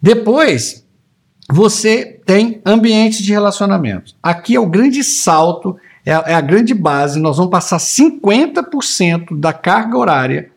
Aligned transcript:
Depois, 0.00 0.86
você 1.50 2.20
tem 2.24 2.60
ambientes 2.64 3.22
de 3.22 3.32
relacionamento. 3.32 4.14
Aqui 4.22 4.54
é 4.54 4.60
o 4.60 4.68
grande 4.68 5.02
salto, 5.02 5.76
é 6.04 6.12
a, 6.12 6.24
é 6.26 6.34
a 6.34 6.40
grande 6.40 6.74
base. 6.74 7.18
Nós 7.18 7.36
vamos 7.36 7.50
passar 7.50 7.78
50% 7.78 9.38
da 9.38 9.52
carga 9.52 9.96
horária 9.96 10.50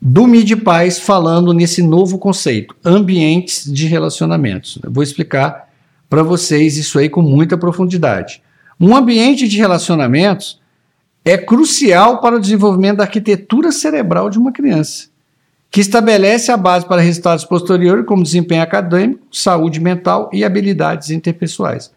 do 0.00 0.26
MIDPAS 0.26 0.98
falando 0.98 1.52
nesse 1.52 1.80
novo 1.80 2.18
conceito, 2.18 2.74
ambientes 2.84 3.72
de 3.72 3.86
relacionamentos. 3.86 4.78
Eu 4.82 4.90
vou 4.90 5.02
explicar 5.02 5.68
para 6.10 6.24
vocês 6.24 6.76
isso 6.76 6.98
aí 6.98 7.08
com 7.08 7.22
muita 7.22 7.56
profundidade. 7.56 8.42
Um 8.80 8.96
ambiente 8.96 9.46
de 9.46 9.58
relacionamentos 9.58 10.60
é 11.24 11.38
crucial 11.38 12.20
para 12.20 12.36
o 12.36 12.40
desenvolvimento 12.40 12.96
da 12.96 13.04
arquitetura 13.04 13.70
cerebral 13.70 14.28
de 14.28 14.38
uma 14.38 14.50
criança 14.50 15.11
que 15.72 15.80
estabelece 15.80 16.52
a 16.52 16.56
base 16.58 16.84
para 16.84 17.00
resultados 17.00 17.46
posteriores, 17.46 18.04
como 18.04 18.22
desempenho 18.22 18.62
acadêmico, 18.62 19.26
saúde 19.32 19.80
mental 19.80 20.28
e 20.30 20.44
habilidades 20.44 21.08
interpessoais. 21.08 21.90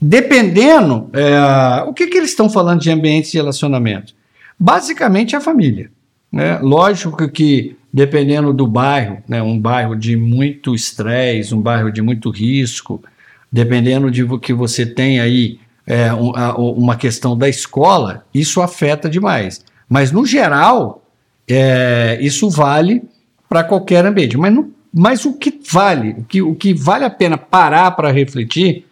Dependendo, 0.00 1.10
é, 1.12 1.82
o 1.88 1.92
que, 1.92 2.06
que 2.06 2.16
eles 2.16 2.30
estão 2.30 2.48
falando 2.48 2.80
de 2.80 2.92
ambientes 2.92 3.32
de 3.32 3.38
relacionamento? 3.38 4.14
Basicamente 4.56 5.34
a 5.34 5.40
família. 5.40 5.90
Né? 6.30 6.60
Lógico 6.62 7.28
que, 7.28 7.76
dependendo 7.92 8.52
do 8.52 8.66
bairro, 8.66 9.18
né, 9.26 9.42
um 9.42 9.58
bairro 9.58 9.96
de 9.96 10.16
muito 10.16 10.72
estresse, 10.72 11.52
um 11.52 11.60
bairro 11.60 11.90
de 11.90 12.00
muito 12.00 12.30
risco, 12.30 13.02
dependendo 13.50 14.08
de 14.08 14.24
que 14.38 14.52
você 14.52 14.86
tem 14.86 15.18
aí 15.18 15.58
é, 15.84 16.12
uma 16.12 16.94
questão 16.94 17.36
da 17.36 17.48
escola, 17.48 18.24
isso 18.32 18.62
afeta 18.62 19.10
demais. 19.10 19.64
Mas, 19.88 20.12
no 20.12 20.24
geral, 20.24 21.03
é, 21.48 22.18
isso 22.20 22.48
vale 22.50 23.02
para 23.48 23.64
qualquer 23.64 24.04
ambiente. 24.04 24.36
Mas, 24.36 24.52
não, 24.52 24.70
mas 24.92 25.24
o 25.24 25.34
que 25.34 25.60
vale, 25.70 26.10
o 26.18 26.24
que, 26.24 26.42
o 26.42 26.54
que 26.54 26.74
vale 26.74 27.04
a 27.04 27.10
pena 27.10 27.36
parar 27.36 27.90
para 27.92 28.10
refletir 28.10 28.86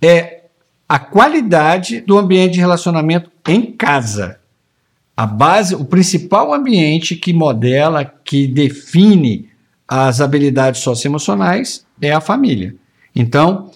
é 0.00 0.42
a 0.88 0.98
qualidade 0.98 2.00
do 2.00 2.16
ambiente 2.16 2.54
de 2.54 2.60
relacionamento 2.60 3.30
em 3.48 3.72
casa. 3.72 4.38
A 5.16 5.26
base, 5.26 5.74
o 5.74 5.84
principal 5.84 6.52
ambiente 6.52 7.16
que 7.16 7.32
modela, 7.32 8.04
que 8.04 8.46
define 8.46 9.48
as 9.88 10.20
habilidades 10.20 10.80
socioemocionais 10.80 11.86
é 12.00 12.12
a 12.12 12.20
família. 12.20 12.74
Então, 13.14 13.70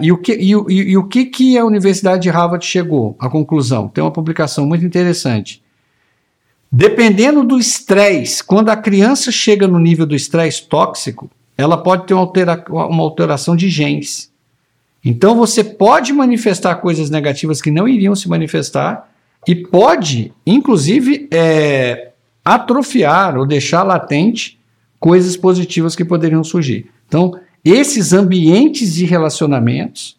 e, 0.00 0.10
o 0.10 0.18
que, 0.18 0.32
e, 0.32 0.52
e, 0.52 0.90
e 0.92 0.96
o 0.96 1.04
que, 1.04 1.26
que 1.26 1.58
a 1.58 1.64
Universidade 1.64 2.22
de 2.22 2.30
Harvard 2.30 2.64
chegou 2.64 3.14
à 3.18 3.28
conclusão? 3.28 3.88
Tem 3.88 4.02
uma 4.02 4.10
publicação 4.10 4.66
muito 4.66 4.84
interessante. 4.84 5.62
Dependendo 6.74 7.44
do 7.44 7.58
estresse, 7.58 8.42
quando 8.42 8.70
a 8.70 8.76
criança 8.76 9.30
chega 9.30 9.68
no 9.68 9.78
nível 9.78 10.06
do 10.06 10.16
estresse 10.16 10.66
tóxico, 10.66 11.30
ela 11.56 11.76
pode 11.76 12.06
ter 12.06 12.14
uma, 12.14 12.22
altera 12.22 12.64
uma 12.70 13.02
alteração 13.02 13.54
de 13.54 13.68
genes. 13.68 14.32
Então 15.04 15.36
você 15.36 15.62
pode 15.62 16.14
manifestar 16.14 16.76
coisas 16.76 17.10
negativas 17.10 17.60
que 17.60 17.70
não 17.70 17.86
iriam 17.86 18.14
se 18.14 18.26
manifestar 18.26 19.10
e 19.46 19.54
pode, 19.54 20.32
inclusive, 20.46 21.28
é, 21.30 22.12
atrofiar 22.42 23.36
ou 23.36 23.44
deixar 23.44 23.82
latente 23.82 24.58
coisas 24.98 25.36
positivas 25.36 25.94
que 25.94 26.04
poderiam 26.04 26.44
surgir. 26.44 26.90
Então, 27.06 27.38
esses 27.64 28.12
ambientes 28.12 28.94
de 28.94 29.04
relacionamentos, 29.04 30.16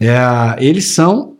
é, 0.00 0.16
eles 0.58 0.86
são 0.86 1.34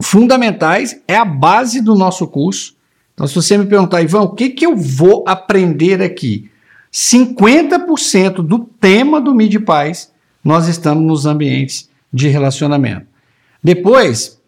fundamentais, 0.00 1.02
é 1.06 1.16
a 1.16 1.24
base 1.24 1.82
do 1.82 1.94
nosso 1.94 2.26
curso. 2.26 2.74
Então, 3.20 3.28
se 3.28 3.34
você 3.34 3.58
me 3.58 3.66
perguntar, 3.66 4.00
Ivan, 4.00 4.22
o 4.22 4.30
que, 4.30 4.48
que 4.48 4.64
eu 4.64 4.74
vou 4.74 5.22
aprender 5.28 6.00
aqui? 6.00 6.50
50% 6.90 8.36
do 8.36 8.60
tema 8.60 9.20
do 9.20 9.34
Mid 9.34 9.54
Paz, 9.62 10.10
nós 10.42 10.66
estamos 10.68 11.06
nos 11.06 11.26
ambientes 11.26 11.90
de 12.10 12.28
relacionamento. 12.28 13.04
Depois, 13.62 14.40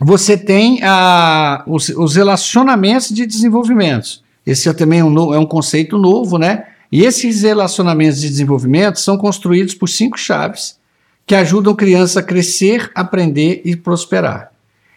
você 0.00 0.38
tem 0.38 0.80
ah, 0.82 1.62
os, 1.66 1.90
os, 1.90 2.16
relacionamentos 2.16 3.10
de 3.10 3.26
desenvolvimento. 3.26 4.22
Esse 4.46 4.70
é 4.70 4.72
também 4.72 5.02
um, 5.02 5.34
é 5.34 5.38
um 5.38 5.44
conceito 5.44 5.98
novo, 5.98 6.38
né? 6.38 6.64
E 6.90 7.04
esses 7.04 7.42
relacionamentos 7.42 8.22
de 8.22 8.28
desenvolvimento 8.30 8.98
são 9.00 9.18
construídos 9.18 9.74
por 9.74 9.86
cinco 9.86 10.18
chaves 10.18 10.78
que 11.26 11.34
ajudam 11.34 11.74
a 11.74 11.76
criança 11.76 12.20
a 12.20 12.22
crescer, 12.22 12.90
aprender 12.94 13.60
e 13.66 13.76
prosperar. 13.76 14.50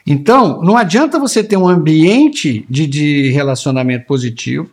Então, 0.05 0.61
não 0.61 0.75
adianta 0.75 1.19
você 1.19 1.43
ter 1.43 1.57
um 1.57 1.67
ambiente 1.67 2.65
de, 2.69 2.87
de 2.87 3.29
relacionamento 3.31 4.05
positivo, 4.05 4.69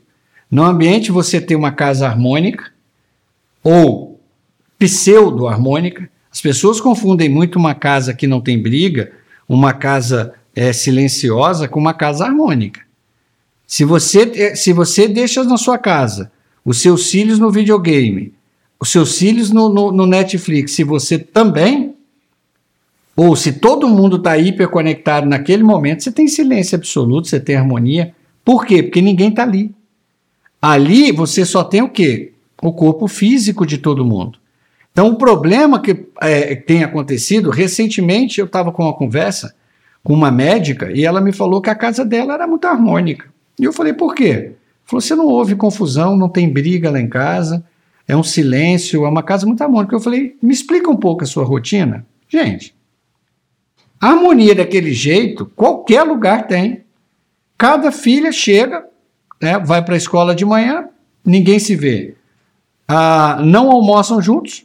no 0.50 0.64
ambiente 0.64 1.12
você 1.12 1.40
ter 1.40 1.56
uma 1.56 1.72
casa 1.72 2.06
harmônica 2.06 2.72
ou 3.62 4.18
pseudo-harmônica. 4.78 6.08
As 6.30 6.40
pessoas 6.40 6.80
confundem 6.80 7.28
muito 7.28 7.58
uma 7.58 7.74
casa 7.74 8.14
que 8.14 8.26
não 8.26 8.40
tem 8.40 8.60
briga, 8.60 9.12
uma 9.48 9.72
casa 9.72 10.34
é, 10.54 10.72
silenciosa, 10.72 11.68
com 11.68 11.78
uma 11.78 11.92
casa 11.92 12.24
harmônica. 12.24 12.80
Se 13.66 13.84
você, 13.84 14.22
é, 14.34 14.54
se 14.54 14.72
você 14.72 15.06
deixa 15.06 15.44
na 15.44 15.58
sua 15.58 15.76
casa 15.76 16.32
os 16.64 16.78
seus 16.78 17.10
filhos 17.10 17.38
no 17.38 17.50
videogame, 17.50 18.32
os 18.80 18.90
seus 18.90 19.18
filhos 19.18 19.50
no, 19.50 19.68
no, 19.68 19.92
no 19.92 20.06
Netflix, 20.06 20.72
se 20.72 20.84
você 20.84 21.18
também 21.18 21.87
ou 23.18 23.34
se 23.34 23.54
todo 23.54 23.88
mundo 23.88 24.16
está 24.16 24.38
hiperconectado 24.38 25.26
naquele 25.26 25.64
momento, 25.64 26.04
você 26.04 26.12
tem 26.12 26.28
silêncio 26.28 26.76
absoluto, 26.76 27.26
você 27.26 27.40
tem 27.40 27.56
harmonia. 27.56 28.14
Por 28.44 28.64
quê? 28.64 28.80
Porque 28.80 29.02
ninguém 29.02 29.30
está 29.30 29.42
ali. 29.42 29.74
Ali 30.62 31.10
você 31.10 31.44
só 31.44 31.64
tem 31.64 31.82
o 31.82 31.88
quê? 31.88 32.32
O 32.62 32.72
corpo 32.72 33.08
físico 33.08 33.66
de 33.66 33.78
todo 33.78 34.04
mundo. 34.04 34.38
Então, 34.92 35.08
o 35.08 35.16
problema 35.16 35.82
que 35.82 36.06
é, 36.20 36.54
tem 36.54 36.84
acontecido, 36.84 37.50
recentemente 37.50 38.38
eu 38.38 38.46
estava 38.46 38.70
com 38.70 38.84
uma 38.84 38.92
conversa 38.92 39.52
com 40.04 40.12
uma 40.12 40.30
médica 40.30 40.92
e 40.92 41.04
ela 41.04 41.20
me 41.20 41.32
falou 41.32 41.60
que 41.60 41.70
a 41.70 41.74
casa 41.74 42.04
dela 42.04 42.34
era 42.34 42.46
muito 42.46 42.68
harmônica. 42.68 43.26
E 43.58 43.64
eu 43.64 43.72
falei, 43.72 43.94
por 43.94 44.14
quê? 44.14 44.52
Falou, 44.84 45.00
você 45.00 45.16
não 45.16 45.26
houve 45.26 45.56
confusão, 45.56 46.16
não 46.16 46.28
tem 46.28 46.48
briga 46.48 46.88
lá 46.88 47.00
em 47.00 47.08
casa, 47.08 47.64
é 48.06 48.16
um 48.16 48.22
silêncio, 48.22 49.04
é 49.04 49.08
uma 49.08 49.24
casa 49.24 49.44
muito 49.44 49.60
harmônica. 49.60 49.92
Eu 49.92 50.00
falei, 50.00 50.36
me 50.40 50.54
explica 50.54 50.88
um 50.88 50.96
pouco 50.96 51.24
a 51.24 51.26
sua 51.26 51.44
rotina. 51.44 52.06
Gente, 52.28 52.77
harmonia 54.00 54.54
daquele 54.54 54.92
jeito, 54.92 55.46
qualquer 55.56 56.02
lugar 56.02 56.46
tem. 56.46 56.84
Cada 57.56 57.90
filha 57.90 58.30
chega, 58.30 58.84
né, 59.40 59.58
vai 59.58 59.84
para 59.84 59.94
a 59.94 59.98
escola 59.98 60.34
de 60.34 60.44
manhã, 60.44 60.86
ninguém 61.24 61.58
se 61.58 61.74
vê. 61.74 62.14
Ah, 62.86 63.38
não 63.42 63.70
almoçam 63.70 64.22
juntos, 64.22 64.64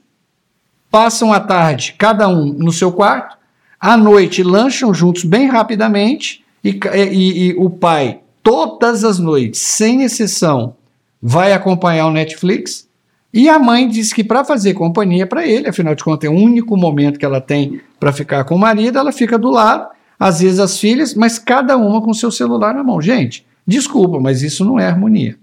passam 0.90 1.34
a 1.34 1.40
tarde, 1.40 1.96
cada 1.98 2.28
um 2.28 2.46
no 2.46 2.72
seu 2.72 2.92
quarto, 2.92 3.38
à 3.80 3.98
noite 3.98 4.44
lancham 4.44 4.94
juntos 4.94 5.24
bem 5.24 5.48
rapidamente, 5.48 6.44
e, 6.64 6.80
e, 6.94 7.48
e 7.48 7.54
o 7.58 7.70
pai, 7.70 8.22
todas 8.42 9.04
as 9.04 9.20
noites, 9.20 9.60
sem 9.60 10.04
exceção, 10.04 10.76
vai 11.22 11.52
acompanhar 11.52 12.08
o 12.08 12.12
Netflix 12.12 12.88
e 13.34 13.50
a 13.50 13.58
mãe 13.58 13.88
diz 13.88 14.14
que 14.14 14.24
para 14.24 14.46
fazer 14.46 14.76
companhia 14.76 15.26
para 15.26 15.48
ele, 15.48 15.68
afinal 15.68 15.96
de 15.96 16.04
contas 16.04 16.30
é 16.30 16.32
o 16.32 16.38
único 16.38 16.78
momento 16.78 17.18
que 17.18 17.26
ela 17.26 17.42
tem 17.42 17.82
para 18.04 18.12
ficar 18.12 18.44
com 18.44 18.56
o 18.56 18.60
marido, 18.60 19.00
ela 19.00 19.14
fica 19.14 19.38
do 19.38 19.50
lado, 19.50 19.88
às 20.20 20.42
vezes 20.42 20.60
as 20.60 20.78
filhas, 20.78 21.14
mas 21.14 21.40
cada 21.40 21.78
uma 21.78 22.02
com 22.02 22.14
seu 22.14 22.30
celular 22.30 22.74
na 22.74 22.84
mão. 22.84 23.02
Gente, 23.02 23.46
desculpa, 23.66 24.20
mas 24.20 24.42
isso 24.42 24.66
não 24.66 24.78
é 24.78 24.86
harmonia. 24.86 25.38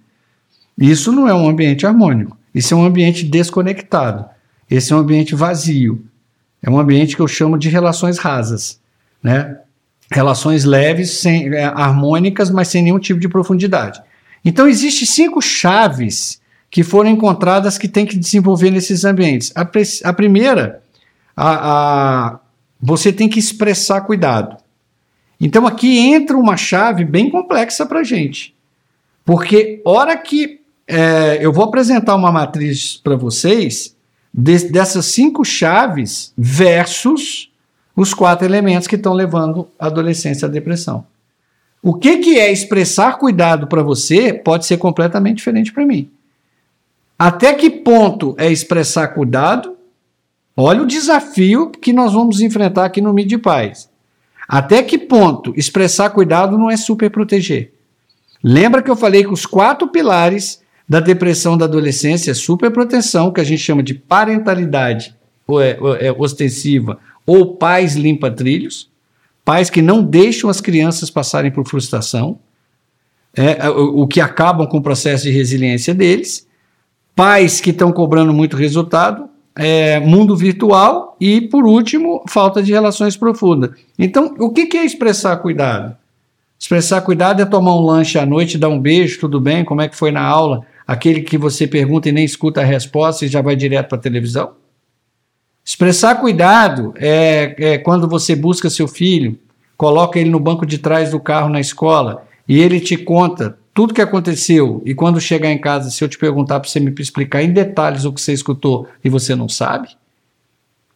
Isso 0.79 1.11
não 1.11 1.27
é 1.27 1.33
um 1.33 1.49
ambiente 1.49 1.87
harmônico. 1.87 2.37
Isso 2.55 2.75
é 2.75 2.77
um 2.77 2.85
ambiente 2.85 3.25
desconectado. 3.25 4.27
Esse 4.71 4.93
é 4.93 4.97
um 4.97 4.99
ambiente 4.99 5.35
vazio. 5.35 6.05
É 6.63 6.69
um 6.69 6.79
ambiente 6.79 7.17
que 7.17 7.23
eu 7.23 7.27
chamo 7.27 7.57
de 7.57 7.71
relações 7.71 8.19
rasas, 8.19 8.79
né? 9.23 9.57
Relações 10.13 10.67
leves, 10.67 11.13
sem, 11.13 11.55
é, 11.55 11.65
harmônicas, 11.65 12.51
mas 12.51 12.69
sem 12.69 12.83
nenhum 12.83 12.99
tipo 12.99 13.19
de 13.19 13.29
profundidade. 13.29 14.03
Então, 14.45 14.69
existem 14.69 15.07
cinco 15.07 15.41
chaves 15.41 16.43
que 16.71 16.83
foram 16.83 17.09
encontradas 17.09 17.79
que 17.79 17.89
tem 17.89 18.05
que 18.05 18.19
desenvolver 18.19 18.71
nesses 18.71 19.03
ambientes. 19.07 19.51
A, 19.55 19.67
a 20.05 20.13
primeira, 20.13 20.83
a, 21.35 21.53
a, 21.53 22.41
você 22.81 23.13
tem 23.13 23.29
que 23.29 23.39
expressar 23.39 24.03
cuidado. 24.03 24.57
Então 25.41 25.67
aqui 25.67 25.99
entra 25.99 26.37
uma 26.37 26.57
chave 26.57 27.05
bem 27.05 27.31
complexa 27.31 27.87
para 27.87 28.01
a 28.01 28.05
gente. 28.05 28.55
Porque 29.25 29.81
hora 29.85 30.17
que 30.17 30.61
é, 30.87 31.39
eu 31.41 31.53
vou 31.53 31.65
apresentar 31.65 32.15
uma 32.15 32.33
matriz 32.33 32.97
para 32.97 33.17
vocês 33.17 33.97
de, 34.33 34.71
dessas 34.71 35.07
cinco 35.07 35.45
chaves 35.45 36.33
versus 36.37 37.51
os 37.95 38.15
quatro 38.15 38.47
elementos 38.47 38.89
que 38.89 38.97
estão 38.97 39.13
levando 39.13 39.69
a 39.79 39.87
adolescência 39.87 40.47
à 40.47 40.51
depressão. 40.51 41.05
O 41.83 41.95
que, 41.95 42.19
que 42.19 42.39
é 42.39 42.53
expressar 42.53 43.19
cuidado 43.19 43.67
para 43.67 43.83
você 43.83 44.33
pode 44.33 44.67
ser 44.67 44.77
completamente 44.77 45.39
diferente 45.39 45.73
para 45.73 45.87
mim. 45.87 46.11
Até 47.19 47.55
que 47.55 47.71
ponto 47.71 48.35
é 48.39 48.51
expressar 48.51 49.09
cuidado? 49.09 49.77
Olha 50.63 50.83
o 50.83 50.87
desafio 50.87 51.71
que 51.71 51.91
nós 51.91 52.13
vamos 52.13 52.43
enfrentar 52.43 52.85
aqui 52.85 53.01
no 53.01 53.15
Mid 53.15 53.33
Paz. 53.39 53.89
Até 54.47 54.83
que 54.83 54.99
ponto 54.99 55.55
expressar 55.57 56.11
cuidado 56.11 56.59
não 56.59 56.71
é 56.71 56.77
super 56.77 57.09
proteger? 57.11 57.73
Lembra 58.45 58.83
que 58.83 58.91
eu 58.91 58.97
falei 58.97 59.25
que 59.25 59.33
os 59.33 59.47
quatro 59.47 59.89
pilares 59.89 60.61
da 60.87 61.01
depressão 61.01 61.57
da 61.57 61.65
adolescência 61.65 62.33
é 62.33 62.35
superproteção, 62.35 63.33
que 63.33 63.41
a 63.41 63.45
gente 63.45 63.63
chama 63.63 63.83
de 63.83 63.95
parentalidade 63.95 65.17
é, 65.63 66.09
é, 66.09 66.13
ostensiva 66.13 66.99
ou 67.25 67.55
pais 67.55 67.97
limpa-trilhos, 67.97 68.91
pais 69.43 69.71
que 69.71 69.81
não 69.81 70.03
deixam 70.03 70.51
as 70.51 70.61
crianças 70.61 71.09
passarem 71.09 71.51
por 71.51 71.67
frustração, 71.67 72.39
é, 73.35 73.67
o, 73.71 74.03
o 74.03 74.07
que 74.07 74.21
acabam 74.21 74.67
com 74.67 74.77
o 74.77 74.83
processo 74.83 75.25
de 75.25 75.31
resiliência 75.31 75.95
deles, 75.95 76.47
pais 77.17 77.63
que 77.63 77.71
estão 77.71 77.91
cobrando 77.93 78.35
muito 78.35 78.59
resultado, 78.59 79.30
é, 79.61 80.01
mundo 80.01 80.35
virtual 80.35 81.17
e, 81.21 81.43
por 81.43 81.67
último, 81.67 82.25
falta 82.27 82.63
de 82.63 82.73
relações 82.73 83.17
profundas. 83.17 83.71
Então, 83.99 84.35
o 84.39 84.51
que, 84.51 84.67
que 84.67 84.79
é 84.79 84.85
expressar 84.85 85.37
cuidado? 85.37 85.95
Expressar 86.59 87.03
cuidado 87.03 87.43
é 87.43 87.45
tomar 87.45 87.75
um 87.75 87.85
lanche 87.85 88.19
à 88.19 88.25
noite, 88.25 88.57
dar 88.57 88.71
um 88.71 88.81
beijo, 88.81 89.21
tudo 89.21 89.39
bem, 89.39 89.65
como 89.65 89.83
é 89.83 89.89
que 89.89 89.97
foi 89.97 90.11
na 90.11 90.23
aula? 90.23 90.65
Aquele 90.87 91.21
que 91.21 91.37
você 91.37 91.67
pergunta 91.67 92.09
e 92.09 92.13
nem 92.13 92.25
escuta 92.25 92.63
a 92.63 92.65
resposta 92.65 93.25
e 93.25 93.29
já 93.29 93.43
vai 93.43 93.55
direto 93.55 93.89
para 93.89 93.99
a 93.99 94.01
televisão? 94.01 94.53
Expressar 95.65 96.17
cuidado 96.17 96.95
é, 96.97 97.55
é 97.59 97.79
quando 97.79 98.09
você 98.09 98.35
busca 98.35 98.71
seu 98.71 98.89
filho, 98.89 99.39
coloca 99.77 100.19
ele 100.19 100.31
no 100.31 100.41
banco 100.41 100.65
de 100.65 100.79
trás 100.79 101.11
do 101.11 101.21
carro 101.21 101.51
na 101.51 101.61
escola 101.61 102.25
e 102.49 102.59
ele 102.59 102.81
te 102.81 102.97
conta 102.97 103.59
tudo 103.73 103.95
que 103.95 104.03
aconteceu 104.03 104.83
e 104.85 104.95
quando 104.95 105.21
chegar 105.21 105.51
em 105.51 105.61
casa, 105.61 105.91
se 105.91 106.03
eu 106.03 106.09
te 106.09 106.19
perguntar 106.19 106.61
para 106.61 106.69
você 106.69 106.81
me 106.81 106.93
explicar 106.99 107.43
em 107.43 107.53
detalhes 107.53 108.05
o 108.05 108.13
que 108.13 108.21
você 108.21 108.33
escutou 108.33 108.89
e 109.05 109.09
você 109.09 109.35
não 109.35 109.49
sabe, 109.49 109.89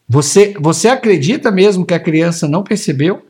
você, 0.09 0.55
você 0.61 0.89
acredita 0.89 1.51
mesmo 1.51 1.87
que 1.87 1.95
a 1.95 2.01
criança 2.01 2.47
não 2.47 2.63
percebeu? 2.63 3.25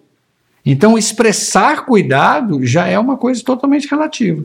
Então, 0.67 0.97
expressar 0.97 1.85
cuidado 1.85 2.65
já 2.65 2.87
é 2.87 2.99
uma 2.99 3.17
coisa 3.17 3.43
totalmente 3.45 3.89
relativa. 3.89 4.45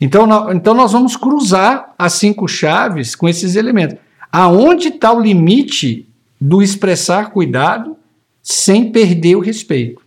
Então, 0.00 0.52
então 0.52 0.74
nós 0.74 0.92
vamos 0.92 1.16
cruzar 1.16 1.94
as 1.98 2.14
cinco 2.14 2.48
chaves 2.48 3.14
com 3.14 3.28
esses 3.28 3.54
elementos. 3.54 3.98
Aonde 4.32 4.88
está 4.88 5.12
o 5.12 5.20
limite 5.20 6.08
do 6.40 6.62
expressar 6.62 7.30
cuidado 7.30 7.96
sem 8.42 8.90
perder 8.90 9.36
o 9.36 9.40
respeito? 9.40 10.02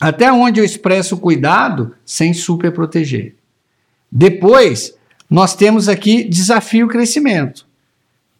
Até 0.00 0.32
onde 0.32 0.60
eu 0.60 0.64
expresso 0.64 1.16
cuidado 1.16 1.94
sem 2.04 2.34
superproteger? 2.34 3.34
Depois, 4.10 4.94
nós 5.28 5.54
temos 5.54 5.88
aqui 5.88 6.24
desafio 6.24 6.88
crescimento. 6.88 7.66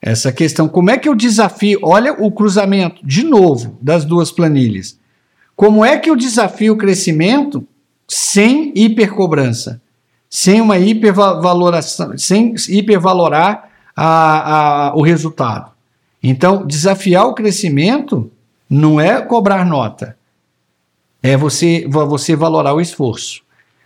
Essa 0.02 0.32
questão, 0.32 0.66
como 0.66 0.90
é 0.90 0.98
que 0.98 1.08
eu 1.08 1.14
desafio? 1.14 1.78
Olha 1.82 2.12
o 2.14 2.32
cruzamento, 2.32 3.06
de 3.06 3.22
novo, 3.22 3.78
das 3.80 4.04
duas 4.04 4.32
planilhas. 4.32 4.98
Como 5.54 5.84
é 5.84 5.98
que 5.98 6.08
eu 6.08 6.16
desafio 6.16 6.72
o 6.72 6.76
crescimento 6.76 7.66
sem 8.08 8.72
hipercobrança? 8.74 9.80
Sem 10.28 10.60
uma 10.60 10.78
hipervaloração, 10.78 12.16
sem 12.16 12.54
hipervalorar 12.68 13.68
a, 13.94 14.88
a, 14.88 14.94
o 14.94 15.02
resultado. 15.02 15.70
Então, 16.22 16.66
desafiar 16.66 17.26
o 17.26 17.34
crescimento 17.34 18.30
não 18.68 19.00
é 19.00 19.20
cobrar 19.20 19.66
nota, 19.66 20.16
é 21.22 21.36
você, 21.36 21.86
você 21.88 22.36
valorar 22.36 22.72
o 22.72 22.80
esforço. 22.80 23.42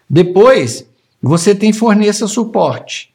Depois, 0.09 0.87
você 1.27 1.55
tem 1.55 1.73
forneça 1.73 2.29
suporte. 2.29 3.11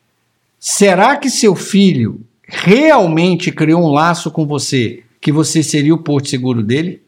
Será 0.59 1.15
que 1.15 1.29
seu 1.29 1.55
filho 1.55 2.25
realmente 2.41 3.51
criou 3.51 3.83
um 3.83 3.91
laço 3.91 4.31
com 4.31 4.47
você 4.47 5.03
que 5.21 5.31
você 5.31 5.61
seria 5.61 5.93
o 5.93 5.99
porto 5.99 6.27
seguro 6.27 6.63
dele? 6.63 7.03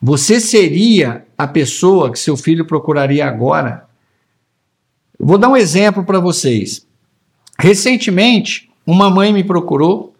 Você 0.00 0.40
seria 0.40 1.26
a 1.36 1.46
pessoa 1.46 2.10
que 2.10 2.18
seu 2.18 2.38
filho 2.38 2.64
procuraria 2.64 3.26
agora? 3.26 3.86
Vou 5.20 5.36
dar 5.36 5.50
um 5.50 5.56
exemplo 5.56 6.02
para 6.02 6.20
vocês. 6.20 6.86
Recentemente, 7.58 8.70
uma 8.86 9.10
mãe 9.10 9.30
me 9.30 9.44
procurou. 9.44 10.14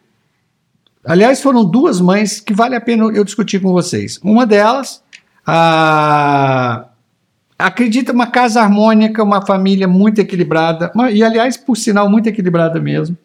Aliás, 1.03 1.41
foram 1.41 1.65
duas 1.65 1.99
mães 1.99 2.41
que 2.41 2.53
vale 2.53 2.77
a 2.77 2.81
pena 2.81 3.05
eu 3.05 3.25
discutir 3.25 3.59
com 3.59 3.73
vocês. 3.73 4.21
Uma 4.23 4.47
delas, 4.47 5.03
a 5.47 6.89
acredita 7.59 8.13
uma 8.13 8.27
casa 8.27 8.61
harmônica, 8.61 9.23
uma 9.23 9.45
família 9.45 9.87
muito 9.89 10.21
equilibrada, 10.21 10.93
e 11.13 11.23
aliás, 11.23 11.57
por 11.57 11.77
sinal, 11.77 12.09
muito 12.11 12.29
equilibrada 12.29 12.81
mesmo. 12.81 13.17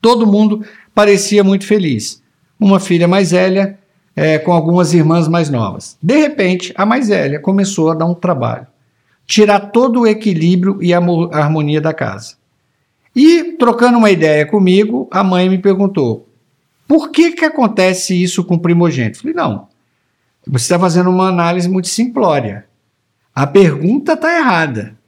Todo 0.00 0.26
mundo 0.26 0.64
parecia 0.94 1.42
muito 1.42 1.66
feliz. 1.66 2.22
Uma 2.58 2.80
filha 2.80 3.08
mais 3.08 3.30
velha, 3.30 3.78
é, 4.14 4.38
com 4.38 4.52
algumas 4.52 4.92
irmãs 4.94 5.28
mais 5.28 5.48
novas. 5.48 5.96
De 6.02 6.16
repente, 6.16 6.72
a 6.76 6.84
mais 6.84 7.08
velha 7.08 7.38
começou 7.38 7.90
a 7.90 7.94
dar 7.94 8.06
um 8.06 8.14
trabalho, 8.14 8.66
tirar 9.26 9.60
todo 9.60 10.00
o 10.00 10.06
equilíbrio 10.06 10.82
e 10.82 10.92
a 10.92 10.98
harmonia 10.98 11.80
da 11.80 11.92
casa. 11.92 12.36
E, 13.14 13.56
trocando 13.58 13.98
uma 13.98 14.10
ideia 14.10 14.46
comigo, 14.46 15.08
a 15.10 15.24
mãe 15.24 15.48
me 15.48 15.58
perguntou: 15.58 16.28
por 16.86 17.10
que, 17.10 17.32
que 17.32 17.44
acontece 17.44 18.20
isso 18.20 18.44
com 18.44 18.54
o 18.54 18.60
primogênito? 18.60 19.18
Falei: 19.18 19.34
não, 19.34 19.68
você 20.46 20.64
está 20.64 20.78
fazendo 20.78 21.10
uma 21.10 21.28
análise 21.28 21.68
muito 21.68 21.88
simplória. 21.88 22.67
A 23.38 23.46
pergunta 23.46 24.14
está 24.14 24.36
errada. 24.36 24.98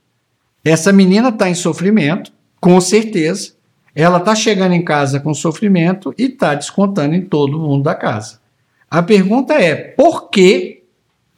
Essa 0.64 0.92
menina 0.92 1.30
está 1.30 1.50
em 1.50 1.54
sofrimento, 1.56 2.32
com 2.60 2.80
certeza. 2.80 3.54
Ela 3.92 4.18
está 4.18 4.36
chegando 4.36 4.72
em 4.72 4.84
casa 4.84 5.18
com 5.18 5.34
sofrimento 5.34 6.14
e 6.16 6.26
está 6.26 6.54
descontando 6.54 7.16
em 7.16 7.22
todo 7.22 7.58
mundo 7.58 7.82
da 7.82 7.92
casa. 7.92 8.38
A 8.88 9.02
pergunta 9.02 9.54
é: 9.54 9.74
por 9.74 10.30
que 10.30 10.84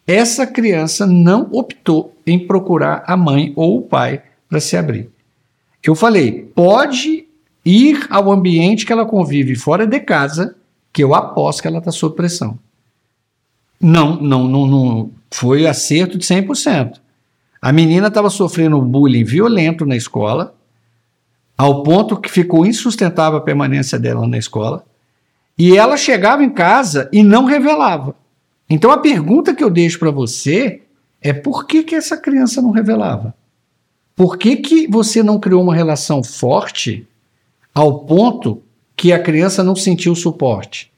essa 0.07 0.47
criança 0.47 1.07
não 1.07 1.49
optou 1.51 2.15
em 2.27 2.47
procurar 2.47 3.05
a 3.07 3.17
mãe 3.17 3.55
ou 3.57 3.79
o 3.79 3.83
pai 3.83 4.23
para 4.47 4.61
se 4.61 4.77
abrir? 4.77 5.09
Eu 5.83 5.95
falei: 5.95 6.43
pode 6.55 7.27
ir 7.65 8.07
ao 8.11 8.31
ambiente 8.31 8.85
que 8.85 8.93
ela 8.93 9.07
convive 9.07 9.55
fora 9.55 9.87
de 9.87 9.99
casa, 9.99 10.57
que 10.93 11.03
eu 11.03 11.15
aposto 11.15 11.63
que 11.63 11.69
ela 11.69 11.79
está 11.79 11.91
sob 11.91 12.15
pressão. 12.15 12.59
Não, 13.81 14.21
não, 14.21 14.47
não, 14.47 14.67
não 14.67 15.22
foi 15.33 15.67
acerto 15.67 16.19
de 16.19 16.25
100%. 16.25 17.01
A 17.61 17.73
menina 17.73 18.09
estava 18.09 18.29
sofrendo 18.29 18.79
um 18.79 18.85
bullying 18.85 19.25
violento 19.25 19.87
na 19.87 19.97
escola, 19.97 20.55
ao 21.57 21.83
ponto 21.83 22.17
que 22.17 22.31
ficou 22.31 22.67
insustentável 22.67 23.39
a 23.39 23.43
permanência 23.43 23.99
dela 23.99 24.27
na 24.27 24.39
escola, 24.39 24.85
e 25.57 25.77
ela 25.77 25.97
chegava 25.97 26.43
em 26.43 26.51
casa 26.51 27.09
e 27.13 27.23
não 27.23 27.45
revelava. 27.45 28.17
Então 28.69 28.91
a 28.91 28.99
pergunta 28.99 29.55
que 29.55 29.63
eu 29.63 29.71
deixo 29.71 29.99
para 29.99 30.11
você 30.11 30.83
é 31.21 31.33
por 31.33 31.67
que, 31.67 31.83
que 31.83 31.95
essa 31.95 32.17
criança 32.17 32.61
não 32.61 32.71
revelava? 32.71 33.35
Por 34.15 34.37
que, 34.37 34.57
que 34.57 34.87
você 34.87 35.23
não 35.23 35.39
criou 35.39 35.63
uma 35.63 35.75
relação 35.75 36.23
forte 36.23 37.07
ao 37.75 38.01
ponto 38.01 38.63
que 38.97 39.13
a 39.13 39.23
criança 39.23 39.63
não 39.63 39.75
sentiu 39.75 40.15
suporte? 40.15 40.92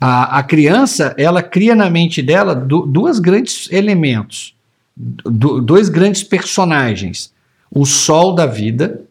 A, 0.00 0.38
a 0.38 0.42
criança, 0.42 1.14
ela 1.18 1.42
cria 1.42 1.74
na 1.74 1.90
mente 1.90 2.22
dela 2.22 2.54
do, 2.54 2.86
duas 2.86 3.18
grandes 3.18 3.70
elementos, 3.72 4.54
do, 4.96 5.60
dois 5.60 5.88
grandes 5.88 6.22
personagens. 6.22 7.32
O 7.70 7.84
sol 7.84 8.34
da 8.34 8.46
vida, 8.46 9.02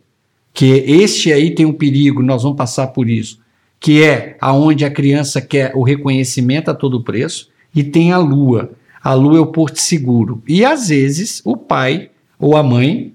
que 0.53 0.65
este 0.65 1.32
aí 1.32 1.53
tem 1.53 1.65
um 1.65 1.74
perigo, 1.74 2.24
nós 2.24 2.44
vamos 2.44 2.58
passar 2.58 2.88
por 2.88 3.10
isso, 3.10 3.39
que 3.79 4.01
é 4.01 4.38
aonde 4.39 4.86
a 4.86 4.91
criança 4.91 5.41
quer 5.41 5.74
o 5.75 5.84
reconhecimento 5.84 6.72
a 6.72 6.74
todo 6.74 7.03
preço, 7.03 7.50
e 7.75 7.84
tem 7.84 8.12
a 8.12 8.17
lua. 8.17 8.72
A 9.03 9.13
lua 9.13 9.38
é 9.38 9.39
o 9.39 9.48
porto 9.48 9.79
seguro. 9.79 10.41
E 10.48 10.65
às 10.65 10.89
vezes 10.89 11.41
o 11.46 11.56
pai 11.56 12.10
ou 12.39 12.58
a 12.58 12.63
mãe 12.63 13.13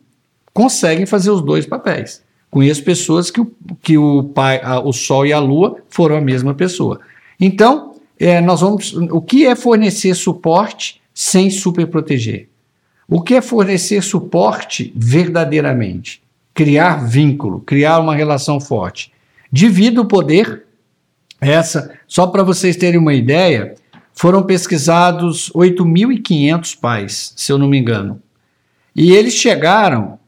conseguem 0.52 1.06
fazer 1.06 1.30
os 1.30 1.42
dois 1.42 1.66
papéis. 1.66 2.22
Conheço 2.50 2.84
pessoas 2.84 3.30
que 3.30 3.40
o, 3.40 3.50
que 3.82 3.96
o 3.96 4.24
pai, 4.24 4.60
a, 4.62 4.78
o 4.78 4.92
sol 4.92 5.26
e 5.26 5.32
a 5.32 5.38
lua 5.38 5.78
foram 5.88 6.16
a 6.16 6.20
mesma 6.20 6.54
pessoa. 6.54 7.00
Então, 7.44 7.96
é, 8.20 8.40
nós 8.40 8.60
vamos. 8.60 8.92
O 8.94 9.20
que 9.20 9.44
é 9.44 9.56
fornecer 9.56 10.14
suporte 10.14 11.02
sem 11.12 11.50
superproteger? 11.50 12.48
O 13.08 13.20
que 13.20 13.34
é 13.34 13.42
fornecer 13.42 14.00
suporte 14.00 14.92
verdadeiramente? 14.94 16.22
Criar 16.54 17.04
vínculo, 17.04 17.60
criar 17.60 17.98
uma 17.98 18.14
relação 18.14 18.60
forte. 18.60 19.12
Divida 19.50 20.00
o 20.00 20.06
poder. 20.06 20.66
Essa, 21.40 21.98
só 22.06 22.28
para 22.28 22.44
vocês 22.44 22.76
terem 22.76 23.00
uma 23.00 23.12
ideia, 23.12 23.74
foram 24.14 24.44
pesquisados 24.44 25.50
8.500 25.52 26.78
pais, 26.78 27.34
se 27.36 27.50
eu 27.50 27.58
não 27.58 27.66
me 27.66 27.76
engano. 27.76 28.22
E 28.94 29.10
eles 29.10 29.34
chegaram, 29.34 30.20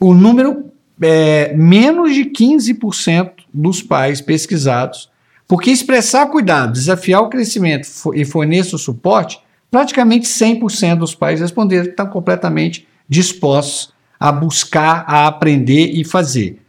o 0.00 0.12
número 0.12 0.72
é, 1.00 1.54
menos 1.54 2.12
de 2.12 2.24
15% 2.24 3.30
dos 3.54 3.80
pais 3.80 4.20
pesquisados 4.20 5.08
porque 5.50 5.70
expressar 5.72 6.26
cuidado, 6.26 6.74
desafiar 6.74 7.22
o 7.22 7.28
crescimento 7.28 7.88
e 8.14 8.24
fornecer 8.24 8.76
o 8.76 8.78
suporte, 8.78 9.40
praticamente 9.68 10.28
100% 10.28 10.98
dos 10.98 11.12
pais 11.12 11.40
responderam 11.40 11.86
que 11.86 11.90
estão 11.90 12.06
completamente 12.06 12.86
dispostos 13.08 13.92
a 14.20 14.30
buscar, 14.30 15.04
a 15.08 15.26
aprender 15.26 15.86
e 15.86 16.04
fazer. 16.04 16.62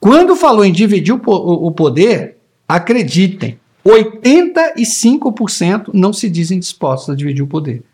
Quando 0.00 0.34
falou 0.34 0.64
em 0.64 0.72
dividir 0.72 1.14
o 1.14 1.70
poder, 1.70 2.38
acreditem, 2.66 3.56
85% 3.86 5.90
não 5.94 6.12
se 6.12 6.28
dizem 6.28 6.58
dispostos 6.58 7.10
a 7.10 7.16
dividir 7.16 7.44
o 7.44 7.46
poder. 7.46 7.84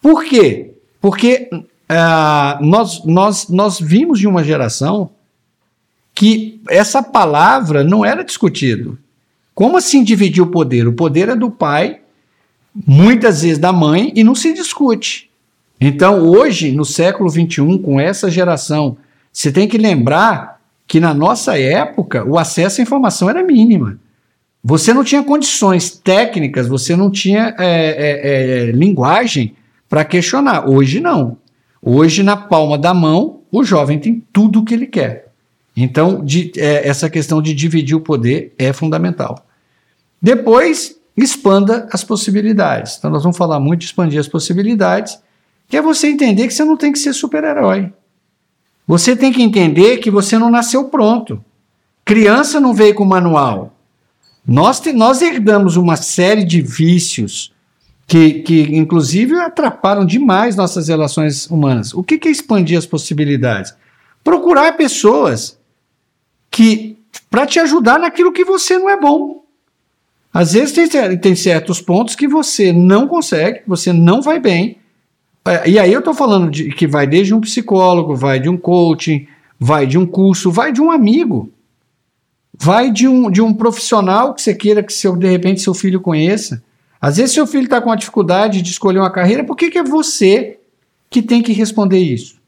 Por 0.00 0.22
quê? 0.22 0.70
Porque 1.00 1.50
uh, 1.52 2.64
nós, 2.64 3.04
nós, 3.04 3.48
nós 3.48 3.80
vimos 3.80 4.20
de 4.20 4.28
uma 4.28 4.44
geração 4.44 5.10
que 6.14 6.60
essa 6.68 7.02
palavra 7.02 7.82
não 7.82 8.04
era 8.04 8.22
discutido. 8.22 8.96
Como 9.54 9.76
assim 9.76 10.02
dividir 10.02 10.42
o 10.42 10.46
poder? 10.46 10.86
O 10.86 10.92
poder 10.92 11.28
é 11.28 11.36
do 11.36 11.50
pai, 11.50 12.00
muitas 12.86 13.42
vezes 13.42 13.58
da 13.58 13.72
mãe, 13.72 14.12
e 14.14 14.24
não 14.24 14.34
se 14.34 14.52
discute. 14.52 15.30
Então, 15.80 16.20
hoje, 16.28 16.72
no 16.72 16.84
século 16.84 17.28
XXI, 17.28 17.78
com 17.82 17.98
essa 17.98 18.30
geração, 18.30 18.96
você 19.32 19.50
tem 19.50 19.66
que 19.66 19.78
lembrar 19.78 20.60
que 20.86 21.00
na 21.00 21.14
nossa 21.14 21.58
época 21.58 22.24
o 22.24 22.38
acesso 22.38 22.80
à 22.80 22.82
informação 22.82 23.30
era 23.30 23.42
mínima. 23.42 23.98
Você 24.62 24.92
não 24.92 25.02
tinha 25.02 25.22
condições 25.22 25.90
técnicas, 25.90 26.68
você 26.68 26.94
não 26.94 27.10
tinha 27.10 27.54
é, 27.58 27.64
é, 27.66 28.68
é, 28.68 28.72
linguagem 28.72 29.54
para 29.88 30.04
questionar. 30.04 30.68
Hoje 30.68 31.00
não. 31.00 31.38
Hoje, 31.80 32.22
na 32.22 32.36
palma 32.36 32.76
da 32.76 32.92
mão, 32.92 33.40
o 33.50 33.64
jovem 33.64 33.98
tem 33.98 34.22
tudo 34.32 34.60
o 34.60 34.64
que 34.64 34.74
ele 34.74 34.86
quer. 34.86 35.29
Então, 35.76 36.24
de, 36.24 36.52
é, 36.56 36.86
essa 36.86 37.08
questão 37.08 37.40
de 37.40 37.54
dividir 37.54 37.96
o 37.96 38.00
poder 38.00 38.54
é 38.58 38.72
fundamental. 38.72 39.46
Depois, 40.20 40.96
expanda 41.16 41.88
as 41.92 42.04
possibilidades. 42.04 42.96
Então, 42.98 43.10
nós 43.10 43.22
vamos 43.22 43.38
falar 43.38 43.60
muito 43.60 43.80
de 43.80 43.86
expandir 43.86 44.20
as 44.20 44.28
possibilidades, 44.28 45.18
que 45.68 45.76
é 45.76 45.82
você 45.82 46.08
entender 46.08 46.46
que 46.46 46.54
você 46.54 46.64
não 46.64 46.76
tem 46.76 46.92
que 46.92 46.98
ser 46.98 47.12
super-herói. 47.12 47.92
Você 48.86 49.14
tem 49.14 49.32
que 49.32 49.42
entender 49.42 49.98
que 49.98 50.10
você 50.10 50.36
não 50.36 50.50
nasceu 50.50 50.84
pronto. 50.84 51.42
Criança 52.04 52.58
não 52.60 52.74
veio 52.74 52.94
com 52.94 53.04
manual. 53.04 53.72
Nós, 54.44 54.80
te, 54.80 54.92
nós 54.92 55.22
herdamos 55.22 55.76
uma 55.76 55.96
série 55.96 56.42
de 56.42 56.60
vícios 56.60 57.52
que, 58.04 58.40
que, 58.40 58.62
inclusive, 58.76 59.36
atrapalham 59.36 60.04
demais 60.04 60.56
nossas 60.56 60.88
relações 60.88 61.48
humanas. 61.48 61.94
O 61.94 62.02
que, 62.02 62.18
que 62.18 62.26
é 62.26 62.32
expandir 62.32 62.76
as 62.76 62.84
possibilidades? 62.84 63.72
Procurar 64.24 64.76
pessoas 64.76 65.59
que 66.50 66.96
para 67.30 67.46
te 67.46 67.60
ajudar 67.60 67.98
naquilo 67.98 68.32
que 68.32 68.44
você 68.44 68.78
não 68.78 68.90
é 68.90 68.98
bom. 68.98 69.44
Às 70.32 70.52
vezes 70.52 70.88
tem, 70.88 71.18
tem 71.18 71.34
certos 71.34 71.80
pontos 71.80 72.14
que 72.14 72.28
você 72.28 72.72
não 72.72 73.06
consegue, 73.08 73.62
você 73.66 73.92
não 73.92 74.22
vai 74.22 74.38
bem. 74.38 74.78
É, 75.44 75.68
e 75.68 75.78
aí 75.78 75.92
eu 75.92 76.00
estou 76.00 76.14
falando 76.14 76.50
de 76.50 76.70
que 76.70 76.86
vai 76.86 77.06
desde 77.06 77.34
um 77.34 77.40
psicólogo, 77.40 78.14
vai 78.14 78.38
de 78.38 78.48
um 78.48 78.56
coaching, 78.56 79.26
vai 79.58 79.86
de 79.86 79.98
um 79.98 80.06
curso, 80.06 80.50
vai 80.50 80.72
de 80.72 80.80
um 80.80 80.90
amigo, 80.90 81.52
vai 82.56 82.90
de 82.90 83.08
um, 83.08 83.30
de 83.30 83.40
um 83.40 83.52
profissional 83.52 84.34
que 84.34 84.42
você 84.42 84.54
queira 84.54 84.82
que 84.82 84.92
seu, 84.92 85.16
de 85.16 85.26
repente 85.26 85.60
seu 85.60 85.74
filho 85.74 86.00
conheça. 86.00 86.62
Às 87.00 87.16
vezes 87.16 87.32
seu 87.32 87.46
filho 87.46 87.64
está 87.64 87.80
com 87.80 87.90
a 87.90 87.96
dificuldade 87.96 88.62
de 88.62 88.70
escolher 88.70 88.98
uma 88.98 89.10
carreira, 89.10 89.42
por 89.42 89.56
que, 89.56 89.70
que 89.70 89.78
é 89.78 89.82
você 89.82 90.58
que 91.08 91.22
tem 91.22 91.42
que 91.42 91.52
responder 91.52 91.98
isso? 91.98 92.39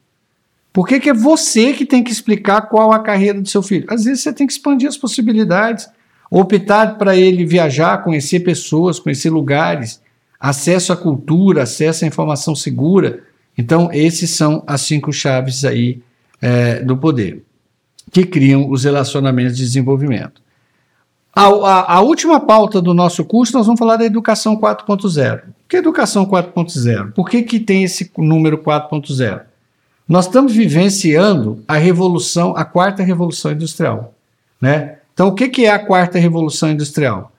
Por 0.72 0.86
que, 0.88 0.98
que 0.98 1.10
é 1.10 1.14
você 1.14 1.72
que 1.72 1.84
tem 1.84 2.02
que 2.02 2.10
explicar 2.10 2.62
qual 2.62 2.92
a 2.92 2.98
carreira 2.98 3.40
do 3.40 3.48
seu 3.48 3.62
filho? 3.62 3.86
Às 3.88 4.04
vezes 4.04 4.22
você 4.22 4.32
tem 4.32 4.46
que 4.46 4.52
expandir 4.52 4.88
as 4.88 4.96
possibilidades 4.96 5.88
optar 6.32 6.96
para 6.96 7.14
ele 7.14 7.44
viajar, 7.44 8.02
conhecer 8.02 8.40
pessoas, 8.40 8.98
conhecer 8.98 9.28
lugares, 9.28 10.00
acesso 10.40 10.90
à 10.90 10.96
cultura, 10.96 11.64
acesso 11.64 12.06
à 12.06 12.08
informação 12.08 12.54
segura. 12.54 13.22
Então, 13.56 13.90
esses 13.92 14.30
são 14.30 14.64
as 14.66 14.80
cinco 14.80 15.12
chaves 15.12 15.62
aí 15.62 16.00
é, 16.40 16.82
do 16.82 16.96
poder, 16.96 17.44
que 18.10 18.24
criam 18.24 18.70
os 18.70 18.84
relacionamentos 18.84 19.58
de 19.58 19.62
desenvolvimento. 19.62 20.40
A, 21.34 21.44
a, 21.44 21.96
a, 21.96 22.00
última 22.00 22.40
pauta 22.40 22.80
do 22.80 22.94
nosso 22.94 23.24
curso, 23.26 23.52
nós 23.52 23.66
vamos 23.66 23.78
falar 23.78 23.96
da 23.96 24.04
educação 24.04 24.56
4.0. 24.56 25.40
Por 25.40 25.52
que 25.68 25.76
educação 25.76 26.24
4.0? 26.24 27.12
Por 27.12 27.28
que, 27.28 27.42
que 27.42 27.60
tem 27.60 27.84
esse 27.84 28.10
número 28.16 28.56
4.0? 28.58 29.42
Nós 30.12 30.26
estamos 30.26 30.54
vivenciando 30.54 31.64
a 31.66 31.78
revolução, 31.78 32.54
a 32.54 32.66
quarta 32.66 33.02
revolução 33.02 33.50
industrial. 33.50 34.12
Né? 34.60 34.98
Então, 35.14 35.28
o 35.28 35.34
que, 35.34 35.64
é 35.64 35.70
a 35.70 35.78
quarta 35.78 36.18
revolução 36.18 36.70
industrial? 36.70 37.32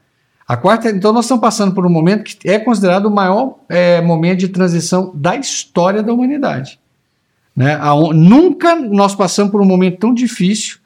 A 0.48 0.58
quarta, 0.58 0.90
então, 0.90 1.14
nós 1.14 1.26
estamos 1.26 1.42
passando 1.42 1.76
por 1.76 1.86
um 1.86 1.90
momento 1.92 2.24
que 2.24 2.50
é 2.50 2.58
considerado 2.58 3.06
o 3.06 3.12
maior 3.12 3.60
é, 3.70 4.02
momento 4.02 4.40
de 4.40 4.48
transição 4.48 5.12
da 5.14 5.36
história 5.36 6.02
da 6.02 6.12
humanidade. 6.12 6.80
Né? 7.56 7.76
A, 7.76 7.94
nunca 8.12 8.74
nós 8.76 9.14
passamos 9.14 9.52
por 9.52 9.62
um 9.62 9.68
momento 9.68 10.00
tão 10.00 10.12
difícil, 10.12 10.80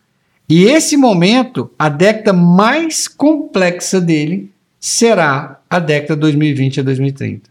e 0.50 0.66
esse 0.66 0.98
momento, 0.98 1.72
a 1.80 1.88
década 1.88 2.34
mais 2.34 3.08
complexa 3.08 4.02
dele, 4.02 4.52
será 4.78 5.62
a 5.70 5.80
década 5.80 6.18
2020 6.18 6.82
a 6.82 6.84
2030. 6.84 7.50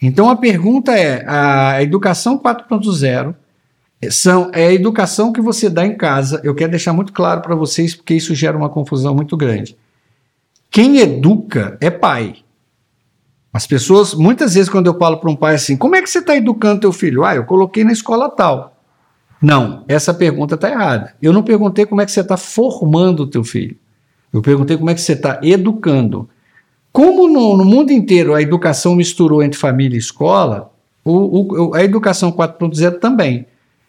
Então 0.00 0.30
a 0.30 0.36
pergunta 0.36 0.96
é: 0.96 1.24
a 1.26 1.82
educação 1.82 2.38
4.0 2.38 3.34
são, 4.10 4.50
é 4.54 4.66
a 4.66 4.72
educação 4.72 5.32
que 5.32 5.40
você 5.40 5.68
dá 5.68 5.84
em 5.84 5.96
casa. 5.96 6.40
Eu 6.44 6.54
quero 6.54 6.70
deixar 6.70 6.92
muito 6.92 7.12
claro 7.12 7.40
para 7.40 7.54
vocês, 7.54 7.94
porque 7.94 8.14
isso 8.14 8.34
gera 8.34 8.56
uma 8.56 8.68
confusão 8.68 9.14
muito 9.14 9.36
grande. 9.36 9.76
Quem 10.70 10.98
educa 10.98 11.76
é 11.80 11.90
pai. 11.90 12.36
As 13.52 13.66
pessoas, 13.66 14.14
muitas 14.14 14.54
vezes, 14.54 14.68
quando 14.68 14.86
eu 14.86 14.98
falo 14.98 15.16
para 15.16 15.30
um 15.30 15.36
pai 15.36 15.54
assim, 15.54 15.76
como 15.76 15.96
é 15.96 16.02
que 16.02 16.08
você 16.08 16.18
está 16.18 16.36
educando 16.36 16.82
teu 16.82 16.92
filho? 16.92 17.24
Ah, 17.24 17.34
eu 17.34 17.44
coloquei 17.44 17.82
na 17.82 17.92
escola 17.92 18.30
tal. 18.30 18.76
Não, 19.40 19.84
essa 19.88 20.12
pergunta 20.12 20.54
está 20.54 20.70
errada. 20.70 21.14
Eu 21.22 21.32
não 21.32 21.42
perguntei 21.42 21.86
como 21.86 22.00
é 22.00 22.06
que 22.06 22.12
você 22.12 22.20
está 22.20 22.36
formando 22.36 23.20
o 23.20 23.26
teu 23.26 23.42
filho. 23.42 23.76
Eu 24.32 24.42
perguntei 24.42 24.76
como 24.76 24.90
é 24.90 24.94
que 24.94 25.00
você 25.00 25.14
está 25.14 25.40
educando. 25.42 26.28
Como 26.92 27.28
no, 27.28 27.56
no, 27.56 27.64
mundo 27.64 27.92
inteiro 27.92 28.34
a 28.34 28.42
educação 28.42 28.94
misturou 28.94 29.42
entre 29.42 29.58
família 29.58 29.96
e 29.96 29.98
escola, 29.98 30.72
o, 31.04 31.68
o, 31.68 31.74
a 31.74 31.82
educação 31.82 32.32
4.0 32.32 32.98
também. 32.98 33.46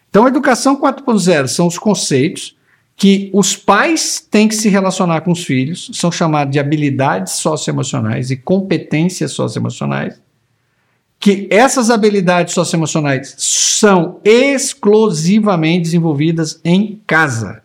Então, 0.10 0.28
educação 0.28 0.80
4.0 0.80 1.48
são 1.48 1.68
os 1.68 1.78
conceitos 1.78 2.56
que 3.00 3.30
os 3.34 3.56
pais 3.56 4.20
têm 4.20 4.48
que 4.48 4.56
se 4.56 4.68
relacionar 4.68 5.22
com 5.22 5.32
os 5.32 5.46
filhos, 5.46 5.90
são 5.94 6.12
chamados 6.12 6.52
de 6.52 6.60
habilidades 6.60 7.34
socioemocionais 7.34 8.30
e 8.30 8.36
competências 8.36 9.32
socioemocionais, 9.32 10.22
que 11.18 11.48
essas 11.50 11.90
habilidades 11.90 12.54
socioemocionais 12.54 13.36
são 13.38 14.20
exclusivamente 14.24 15.84
desenvolvidas 15.84 16.60
em 16.64 17.02
casa. 17.08 17.62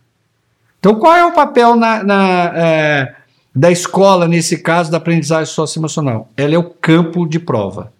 Então, 0.78 0.94
qual 0.96 1.16
é 1.16 1.24
o 1.24 1.32
papel 1.32 1.74
na, 1.74 2.04
na, 2.04 2.52
é, 2.54 3.14
da 3.52 3.72
escola, 3.72 4.28
nesse 4.28 4.58
caso, 4.58 4.90
da 4.90 4.98
aprendizagem 4.98 5.52
socioemocional? 5.52 6.28
Ela 6.36 6.54
é 6.54 6.58
o 6.58 6.70
campo 6.70 7.26
de 7.26 7.40
prova. 7.40 7.92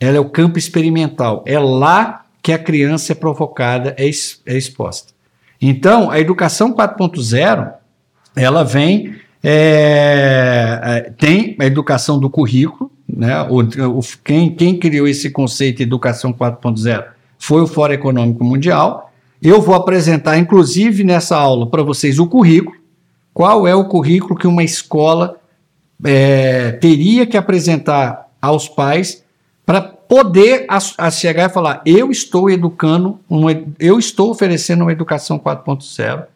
Ela 0.00 0.16
é 0.16 0.20
o 0.20 0.30
campo 0.30 0.58
experimental. 0.58 1.42
É 1.46 1.58
lá 1.58 2.24
que 2.42 2.52
a 2.52 2.58
criança 2.58 3.12
é 3.12 3.14
provocada, 3.14 3.94
é, 3.96 4.10
é 4.46 4.56
exposta. 4.56 5.12
Então, 5.60 6.10
a 6.10 6.18
educação 6.18 6.74
4.0, 6.74 7.72
ela 8.34 8.64
vem, 8.64 9.14
é, 9.42 10.80
é, 10.82 11.00
tem 11.16 11.56
a 11.60 11.64
educação 11.64 12.18
do 12.18 12.28
currículo, 12.28 12.90
né? 13.08 13.42
O, 13.42 13.60
o, 13.98 14.00
quem, 14.24 14.54
quem 14.54 14.78
criou 14.78 15.06
esse 15.06 15.30
conceito 15.30 15.78
de 15.78 15.82
educação 15.84 16.32
4.0 16.32 17.04
foi 17.38 17.62
o 17.62 17.66
Fórum 17.66 17.92
Econômico 17.92 18.42
Mundial. 18.42 19.12
Eu 19.40 19.60
vou 19.60 19.74
apresentar, 19.74 20.38
inclusive, 20.38 21.04
nessa 21.04 21.36
aula 21.36 21.68
para 21.68 21.82
vocês 21.82 22.18
o 22.18 22.26
currículo. 22.26 22.76
Qual 23.34 23.66
é 23.66 23.74
o 23.74 23.84
currículo 23.84 24.34
que 24.34 24.46
uma 24.46 24.64
escola 24.64 25.36
é, 26.04 26.72
teria 26.72 27.26
que 27.26 27.36
apresentar 27.36 28.28
aos 28.40 28.68
pais 28.68 29.24
para 29.64 29.80
poder 30.12 30.66
a, 30.68 30.76
a 30.98 31.10
chegar 31.10 31.48
e 31.48 31.52
falar: 31.54 31.80
eu 31.86 32.10
estou 32.10 32.50
educando, 32.50 33.18
uma, 33.30 33.50
eu 33.78 33.98
estou 33.98 34.30
oferecendo 34.30 34.82
uma 34.82 34.92
educação 34.92 35.38
4.0, 35.38 36.26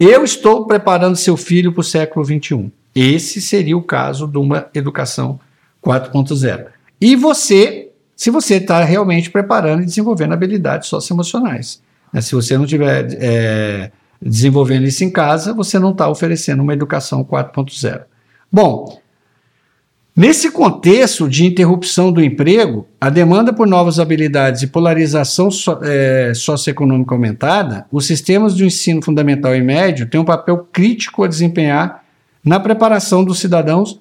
eu 0.00 0.24
estou 0.24 0.66
preparando 0.66 1.14
seu 1.14 1.36
filho 1.36 1.70
para 1.70 1.82
o 1.82 1.84
século 1.84 2.24
21. 2.24 2.68
Esse 2.92 3.40
seria 3.40 3.76
o 3.76 3.82
caso 3.82 4.26
de 4.26 4.38
uma 4.38 4.66
educação 4.74 5.38
4.0. 5.86 6.66
E 7.00 7.14
você, 7.14 7.90
se 8.16 8.28
você 8.28 8.56
está 8.56 8.82
realmente 8.82 9.30
preparando 9.30 9.82
e 9.82 9.86
desenvolvendo 9.86 10.32
habilidades 10.32 10.88
socioemocionais. 10.88 11.80
Né? 12.12 12.20
Se 12.20 12.34
você 12.34 12.56
não 12.56 12.64
estiver 12.64 13.06
é, 13.20 13.92
desenvolvendo 14.20 14.84
isso 14.84 15.04
em 15.04 15.10
casa, 15.10 15.54
você 15.54 15.78
não 15.78 15.92
está 15.92 16.08
oferecendo 16.08 16.60
uma 16.60 16.72
educação 16.72 17.24
4.0. 17.24 18.02
Bom, 18.50 19.00
Nesse 20.14 20.50
contexto 20.50 21.26
de 21.26 21.46
interrupção 21.46 22.12
do 22.12 22.22
emprego, 22.22 22.86
a 23.00 23.08
demanda 23.08 23.50
por 23.50 23.66
novas 23.66 23.98
habilidades 23.98 24.62
e 24.62 24.66
polarização 24.66 25.50
so, 25.50 25.78
é, 25.82 26.34
socioeconômica 26.34 27.14
aumentada, 27.14 27.86
os 27.90 28.06
sistemas 28.06 28.54
de 28.54 28.66
ensino 28.66 29.00
fundamental 29.02 29.56
e 29.56 29.62
médio 29.62 30.06
têm 30.06 30.20
um 30.20 30.24
papel 30.24 30.68
crítico 30.70 31.24
a 31.24 31.28
desempenhar 31.28 32.04
na 32.44 32.60
preparação 32.60 33.24
dos 33.24 33.38
cidadãos 33.38 33.98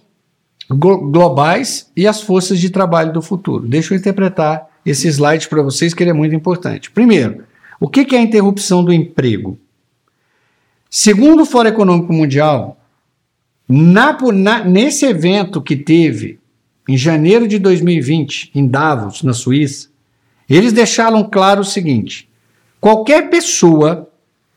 globais 0.70 1.90
e 1.96 2.06
as 2.06 2.22
forças 2.22 2.60
de 2.60 2.70
trabalho 2.70 3.14
do 3.14 3.22
futuro. 3.22 3.66
Deixa 3.66 3.94
eu 3.94 3.98
interpretar 3.98 4.68
esse 4.86 5.08
slide 5.08 5.48
para 5.48 5.62
vocês, 5.62 5.94
que 5.94 6.04
ele 6.04 6.10
é 6.10 6.14
muito 6.14 6.36
importante. 6.36 6.92
Primeiro, 6.92 7.46
o 7.80 7.88
que 7.88 8.16
é 8.16 8.20
a 8.20 8.22
interrupção 8.22 8.84
do 8.84 8.92
emprego? 8.92 9.58
Segundo 10.90 11.44
o 11.44 11.46
Fórum 11.46 11.70
Econômico 11.70 12.12
Mundial, 12.12 12.81
na, 13.72 14.18
na, 14.34 14.66
nesse 14.66 15.06
evento 15.06 15.62
que 15.62 15.78
teve 15.78 16.40
em 16.90 16.98
janeiro 16.98 17.48
de 17.48 17.58
2020, 17.58 18.52
em 18.54 18.68
Davos, 18.68 19.24
na 19.24 19.34
Suíça, 19.34 19.88
eles 20.50 20.74
deixaram 20.74 21.24
claro 21.24 21.62
o 21.62 21.66
seguinte: 21.66 22.28
qualquer 22.82 23.30
pessoa 23.30 24.10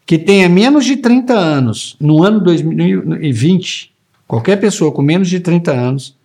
que 0.05 0.19
tenha 0.19 0.49
menos 0.49 0.85
de 0.85 0.97
30 0.97 1.33
anos 1.33 1.97
no 2.01 2.25
ano 2.25 2.41
2020, 2.41 3.95
qualquer 4.27 4.57
pessoa 4.57 4.91
com 4.91 5.01
menos 5.01 5.29
de 5.29 5.39
30 5.39 5.71
anos, 5.71 6.17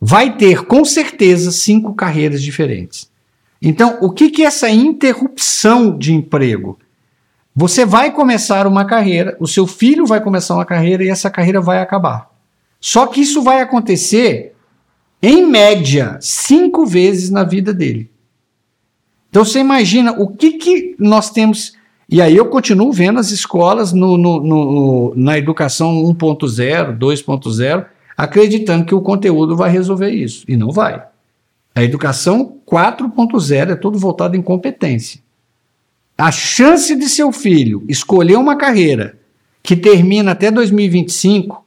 vai 0.00 0.36
ter 0.36 0.64
com 0.64 0.84
certeza 0.84 1.52
cinco 1.52 1.94
carreiras 1.94 2.42
diferentes. 2.42 3.08
Então, 3.62 3.98
o 4.02 4.10
que, 4.10 4.28
que 4.28 4.42
essa 4.42 4.68
interrupção 4.68 5.96
de 5.96 6.12
emprego? 6.12 6.76
Você 7.54 7.84
vai 7.84 8.10
começar 8.10 8.66
uma 8.66 8.84
carreira, 8.84 9.36
o 9.38 9.46
seu 9.46 9.66
filho 9.66 10.06
vai 10.06 10.20
começar 10.20 10.54
uma 10.54 10.64
carreira 10.64 11.04
e 11.04 11.10
essa 11.10 11.30
carreira 11.30 11.60
vai 11.60 11.80
acabar. 11.80 12.30
Só 12.80 13.06
que 13.06 13.20
isso 13.20 13.42
vai 13.42 13.60
acontecer, 13.60 14.54
em 15.22 15.46
média, 15.46 16.18
cinco 16.20 16.84
vezes 16.86 17.30
na 17.30 17.44
vida 17.44 17.72
dele. 17.72 18.10
Então 19.30 19.44
você 19.44 19.60
imagina 19.60 20.12
o 20.12 20.28
que, 20.28 20.52
que 20.52 20.96
nós 20.98 21.30
temos. 21.30 21.74
E 22.08 22.20
aí 22.20 22.36
eu 22.36 22.46
continuo 22.46 22.92
vendo 22.92 23.20
as 23.20 23.30
escolas 23.30 23.92
no, 23.92 24.18
no, 24.18 24.40
no 24.42 25.12
na 25.14 25.38
educação 25.38 26.02
1.0, 26.02 26.98
2.0, 26.98 27.86
acreditando 28.16 28.84
que 28.84 28.94
o 28.94 29.00
conteúdo 29.00 29.56
vai 29.56 29.70
resolver 29.70 30.10
isso. 30.10 30.44
E 30.48 30.56
não 30.56 30.70
vai. 30.70 31.02
A 31.74 31.82
educação 31.82 32.58
4.0 32.66 33.70
é 33.70 33.76
todo 33.76 33.98
voltado 33.98 34.36
em 34.36 34.42
competência. 34.42 35.21
A 36.16 36.30
chance 36.30 36.94
de 36.94 37.08
seu 37.08 37.32
filho 37.32 37.84
escolher 37.88 38.36
uma 38.36 38.56
carreira 38.56 39.18
que 39.62 39.76
termina 39.76 40.32
até 40.32 40.50
2025, 40.50 41.64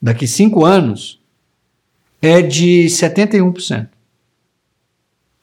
daqui 0.00 0.26
cinco 0.26 0.64
anos, 0.64 1.20
é 2.20 2.40
de 2.40 2.86
71%. 2.86 3.88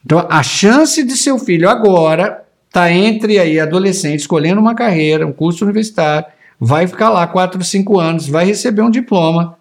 Então, 0.04 0.26
a 0.30 0.42
chance 0.42 1.04
de 1.04 1.16
seu 1.16 1.38
filho 1.38 1.70
agora 1.70 2.44
tá 2.72 2.92
entre 2.92 3.38
aí 3.38 3.60
adolescente 3.60 4.22
escolhendo 4.22 4.60
uma 4.60 4.74
carreira, 4.74 5.28
um 5.28 5.34
curso 5.34 5.64
universitário, 5.64 6.26
vai 6.60 6.88
ficar 6.88 7.10
lá 7.10 7.28
4, 7.28 7.64
5 7.64 8.00
anos, 8.00 8.28
vai 8.28 8.46
receber 8.46 8.82
um 8.82 8.90
diploma 8.90 9.58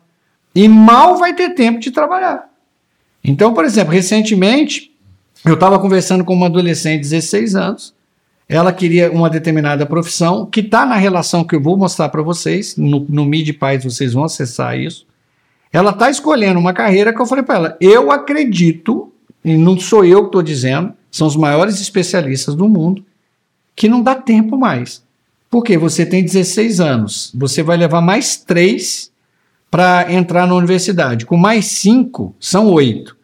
e 0.55 0.69
mal 0.69 1.17
vai 1.17 1.35
ter 1.35 1.51
tempo 1.51 1.79
de 1.79 1.91
trabalhar. 1.91 2.49
Então, 3.23 3.53
por 3.53 3.65
exemplo, 3.65 3.93
recentemente 3.93 4.91
eu 5.45 5.55
estava 5.55 5.79
conversando 5.79 6.25
com 6.25 6.35
uma 6.35 6.47
adolescente 6.47 7.03
de 7.03 7.11
16 7.11 7.55
anos, 7.55 7.95
ela 8.51 8.73
queria 8.73 9.13
uma 9.13 9.31
determinada 9.31 9.87
profissão 9.87 10.45
que 10.45 10.59
está 10.59 10.85
na 10.85 10.97
relação 10.97 11.45
que 11.45 11.55
eu 11.55 11.61
vou 11.61 11.77
mostrar 11.77 12.09
para 12.09 12.21
vocês, 12.21 12.77
no, 12.77 13.07
no 13.09 13.25
Mid 13.25 13.57
Paz 13.57 13.85
vocês 13.85 14.13
vão 14.13 14.25
acessar 14.25 14.77
isso. 14.77 15.07
Ela 15.73 15.93
está 15.93 16.11
escolhendo 16.11 16.59
uma 16.59 16.73
carreira 16.73 17.15
que 17.15 17.23
eu 17.23 17.27
falei 17.27 17.45
para 17.45 17.55
ela, 17.55 17.77
eu 17.81 18.11
acredito 18.11 19.13
e 19.45 19.57
não 19.57 19.79
sou 19.79 20.05
eu 20.05 20.23
que 20.23 20.27
estou 20.27 20.43
dizendo, 20.43 20.93
são 21.13 21.29
os 21.29 21.37
maiores 21.37 21.81
especialistas 21.81 22.57
do 22.57 22.69
mundo, 22.69 23.05
que 23.77 23.89
não 23.89 24.03
dá 24.03 24.17
tempo 24.17 24.59
mais. 24.59 25.01
Porque 25.49 25.79
você 25.79 26.05
tem 26.05 26.25
16 26.25 26.81
anos, 26.81 27.31
você 27.33 27.63
vai 27.63 27.77
levar 27.77 28.01
mais 28.01 28.37
3 28.37 29.13
para 29.71 30.13
entrar 30.13 30.49
na 30.49 30.57
universidade. 30.57 31.25
Com 31.25 31.37
mais 31.37 31.67
5, 31.67 32.35
são 32.41 32.67
8. 32.67 33.17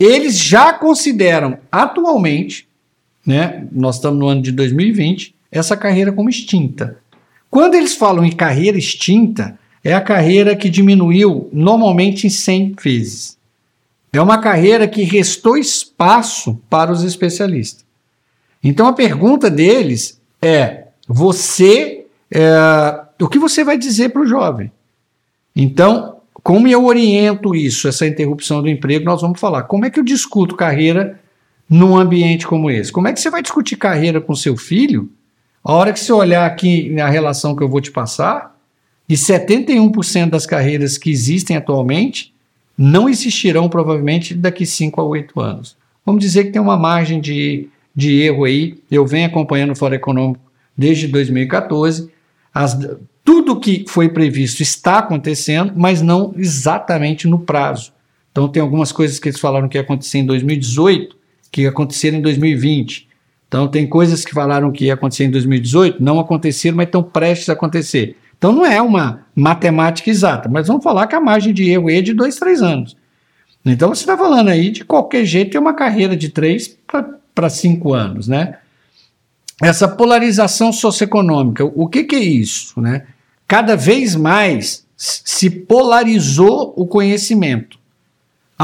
Eles 0.00 0.38
já 0.38 0.72
consideram 0.72 1.58
atualmente, 1.70 2.66
né, 3.26 3.66
nós 3.70 3.96
estamos 3.96 4.18
no 4.18 4.26
ano 4.26 4.42
de 4.42 4.52
2020, 4.52 5.34
essa 5.50 5.76
carreira 5.76 6.12
como 6.12 6.28
extinta. 6.28 6.98
Quando 7.50 7.74
eles 7.74 7.94
falam 7.94 8.24
em 8.24 8.32
carreira 8.32 8.78
extinta, 8.78 9.58
é 9.84 9.94
a 9.94 10.00
carreira 10.00 10.56
que 10.56 10.70
diminuiu 10.70 11.48
normalmente 11.52 12.26
em 12.26 12.30
100 12.30 12.76
vezes. 12.82 13.36
É 14.12 14.20
uma 14.20 14.38
carreira 14.38 14.86
que 14.86 15.02
restou 15.02 15.56
espaço 15.56 16.60
para 16.68 16.92
os 16.92 17.02
especialistas. 17.02 17.84
Então 18.62 18.86
a 18.86 18.92
pergunta 18.92 19.50
deles 19.50 20.20
é: 20.40 20.84
você, 21.08 22.06
é, 22.30 23.00
o 23.20 23.28
que 23.28 23.38
você 23.38 23.64
vai 23.64 23.76
dizer 23.76 24.10
para 24.10 24.22
o 24.22 24.26
jovem? 24.26 24.70
Então, 25.54 26.16
como 26.42 26.68
eu 26.68 26.84
oriento 26.84 27.54
isso, 27.54 27.88
essa 27.88 28.06
interrupção 28.06 28.62
do 28.62 28.68
emprego, 28.68 29.04
nós 29.04 29.20
vamos 29.20 29.40
falar. 29.40 29.64
Como 29.64 29.84
é 29.84 29.90
que 29.90 29.98
eu 29.98 30.04
discuto 30.04 30.56
carreira 30.56 31.20
num 31.72 31.96
ambiente 31.96 32.46
como 32.46 32.70
esse? 32.70 32.92
Como 32.92 33.08
é 33.08 33.14
que 33.14 33.18
você 33.18 33.30
vai 33.30 33.40
discutir 33.40 33.76
carreira 33.76 34.20
com 34.20 34.34
seu 34.34 34.58
filho? 34.58 35.08
A 35.64 35.72
hora 35.72 35.90
que 35.90 35.98
você 35.98 36.12
olhar 36.12 36.44
aqui 36.44 36.90
na 36.90 37.08
relação 37.08 37.56
que 37.56 37.62
eu 37.62 37.68
vou 37.68 37.80
te 37.80 37.90
passar, 37.90 38.54
e 39.08 39.14
71% 39.14 40.28
das 40.28 40.44
carreiras 40.44 40.98
que 40.98 41.10
existem 41.10 41.56
atualmente 41.56 42.34
não 42.76 43.08
existirão 43.08 43.70
provavelmente 43.70 44.34
daqui 44.34 44.66
5 44.66 45.00
a 45.00 45.04
8 45.04 45.40
anos. 45.40 45.74
Vamos 46.04 46.22
dizer 46.22 46.44
que 46.44 46.50
tem 46.50 46.60
uma 46.60 46.76
margem 46.76 47.18
de, 47.18 47.68
de 47.96 48.20
erro 48.20 48.44
aí. 48.44 48.78
Eu 48.90 49.06
venho 49.06 49.26
acompanhando 49.26 49.70
o 49.70 49.76
Fórum 49.76 49.94
Econômico 49.94 50.44
desde 50.76 51.06
2014. 51.08 52.10
As, 52.52 52.78
tudo 53.24 53.58
que 53.58 53.86
foi 53.88 54.10
previsto 54.10 54.60
está 54.62 54.98
acontecendo, 54.98 55.72
mas 55.74 56.02
não 56.02 56.34
exatamente 56.36 57.26
no 57.26 57.38
prazo. 57.38 57.92
Então, 58.30 58.46
tem 58.46 58.60
algumas 58.60 58.92
coisas 58.92 59.18
que 59.18 59.30
eles 59.30 59.40
falaram 59.40 59.68
que 59.70 59.78
ia 59.78 59.82
acontecer 59.82 60.18
em 60.18 60.26
2018, 60.26 61.21
que 61.52 61.62
ia 61.62 61.68
acontecer 61.68 62.12
em 62.12 62.20
2020. 62.20 63.06
Então, 63.46 63.68
tem 63.68 63.86
coisas 63.86 64.24
que 64.24 64.32
falaram 64.32 64.72
que 64.72 64.86
ia 64.86 64.94
acontecer 64.94 65.24
em 65.24 65.30
2018, 65.30 66.02
não 66.02 66.18
aconteceram, 66.18 66.78
mas 66.78 66.86
estão 66.86 67.02
prestes 67.02 67.48
a 67.48 67.52
acontecer. 67.52 68.16
Então 68.42 68.50
não 68.50 68.66
é 68.66 68.82
uma 68.82 69.24
matemática 69.36 70.10
exata, 70.10 70.48
mas 70.48 70.66
vamos 70.66 70.82
falar 70.82 71.06
que 71.06 71.14
a 71.14 71.20
margem 71.20 71.54
de 71.54 71.70
erro 71.70 71.88
é 71.88 72.02
de 72.02 72.12
dois, 72.12 72.34
três 72.34 72.60
anos. 72.60 72.96
Então 73.64 73.90
você 73.90 74.02
está 74.02 74.18
falando 74.18 74.48
aí 74.48 74.72
de 74.72 74.84
qualquer 74.84 75.24
jeito 75.24 75.52
tem 75.52 75.60
uma 75.60 75.74
carreira 75.74 76.16
de 76.16 76.28
três 76.28 76.76
para 77.32 77.48
cinco 77.48 77.94
anos, 77.94 78.26
né? 78.26 78.58
Essa 79.62 79.86
polarização 79.86 80.72
socioeconômica, 80.72 81.64
o 81.64 81.86
que, 81.86 82.02
que 82.02 82.16
é 82.16 82.18
isso, 82.18 82.80
né? 82.80 83.06
Cada 83.46 83.76
vez 83.76 84.16
mais 84.16 84.84
se 84.96 85.48
polarizou 85.48 86.74
o 86.76 86.84
conhecimento. 86.84 87.78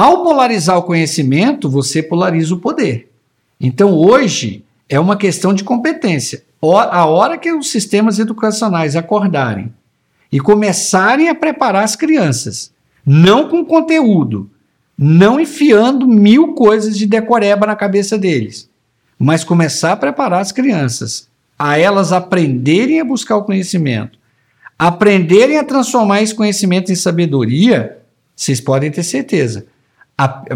Ao 0.01 0.23
polarizar 0.23 0.79
o 0.79 0.85
conhecimento, 0.85 1.69
você 1.69 2.01
polariza 2.01 2.55
o 2.55 2.61
poder. 2.61 3.11
Então 3.61 3.93
hoje 3.93 4.65
é 4.89 5.01
uma 5.01 5.17
questão 5.17 5.53
de 5.53 5.65
competência 5.65 6.45
a 6.63 7.05
hora 7.05 7.37
que 7.37 7.53
os 7.53 7.69
sistemas 7.69 8.21
educacionais 8.21 8.95
acordarem 8.95 9.75
e 10.31 10.39
começarem 10.39 11.29
a 11.29 11.35
preparar 11.35 11.83
as 11.83 11.97
crianças, 11.97 12.73
não 13.05 13.49
com 13.49 13.65
conteúdo, 13.65 14.49
não 14.97 15.41
enfiando 15.41 16.07
mil 16.07 16.55
coisas 16.55 16.97
de 16.97 17.05
decoreba 17.05 17.67
na 17.67 17.75
cabeça 17.75 18.17
deles, 18.17 18.71
mas 19.19 19.43
começar 19.43 19.95
a 19.95 19.97
preparar 19.97 20.41
as 20.41 20.53
crianças 20.53 21.29
a 21.59 21.77
elas 21.77 22.13
aprenderem 22.13 23.01
a 23.01 23.05
buscar 23.05 23.37
o 23.37 23.43
conhecimento, 23.43 24.17
aprenderem 24.79 25.59
a 25.59 25.65
transformar 25.65 26.23
esse 26.23 26.37
conhecimento 26.37 26.93
em 26.93 26.95
sabedoria, 26.95 27.99
vocês 28.37 28.61
podem 28.61 28.93
ter 28.93 29.03
certeza. 29.03 29.67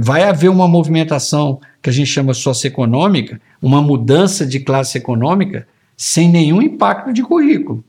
Vai 0.00 0.24
haver 0.24 0.48
uma 0.48 0.66
movimentação 0.66 1.60
que 1.80 1.88
a 1.88 1.92
gente 1.92 2.08
chama 2.08 2.34
socioeconômica, 2.34 3.40
uma 3.60 3.80
mudança 3.80 4.44
de 4.44 4.58
classe 4.58 4.98
econômica, 4.98 5.68
sem 5.96 6.28
nenhum 6.28 6.60
impacto 6.60 7.12
de 7.12 7.22
currículo. 7.22 7.84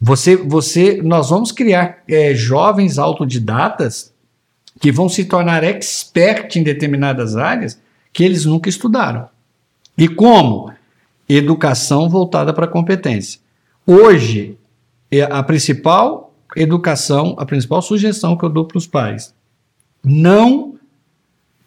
Você, 0.00 0.36
você, 0.36 1.00
nós 1.02 1.30
vamos 1.30 1.52
criar 1.52 2.02
é, 2.08 2.34
jovens 2.34 2.98
autodidatas 2.98 4.12
que 4.80 4.90
vão 4.90 5.08
se 5.08 5.24
tornar 5.24 5.62
expert 5.62 6.56
em 6.56 6.62
determinadas 6.62 7.36
áreas 7.36 7.80
que 8.12 8.24
eles 8.24 8.44
nunca 8.44 8.68
estudaram. 8.68 9.28
E 9.96 10.08
como? 10.08 10.72
Educação 11.28 12.08
voltada 12.08 12.52
para 12.52 12.64
a 12.64 12.68
competência. 12.68 13.40
Hoje, 13.86 14.58
é 15.10 15.22
a 15.22 15.42
principal 15.42 16.34
educação, 16.56 17.34
a 17.38 17.46
principal 17.46 17.80
sugestão 17.80 18.36
que 18.36 18.44
eu 18.44 18.50
dou 18.50 18.64
para 18.64 18.78
os 18.78 18.86
pais, 18.86 19.34
não 20.04 20.74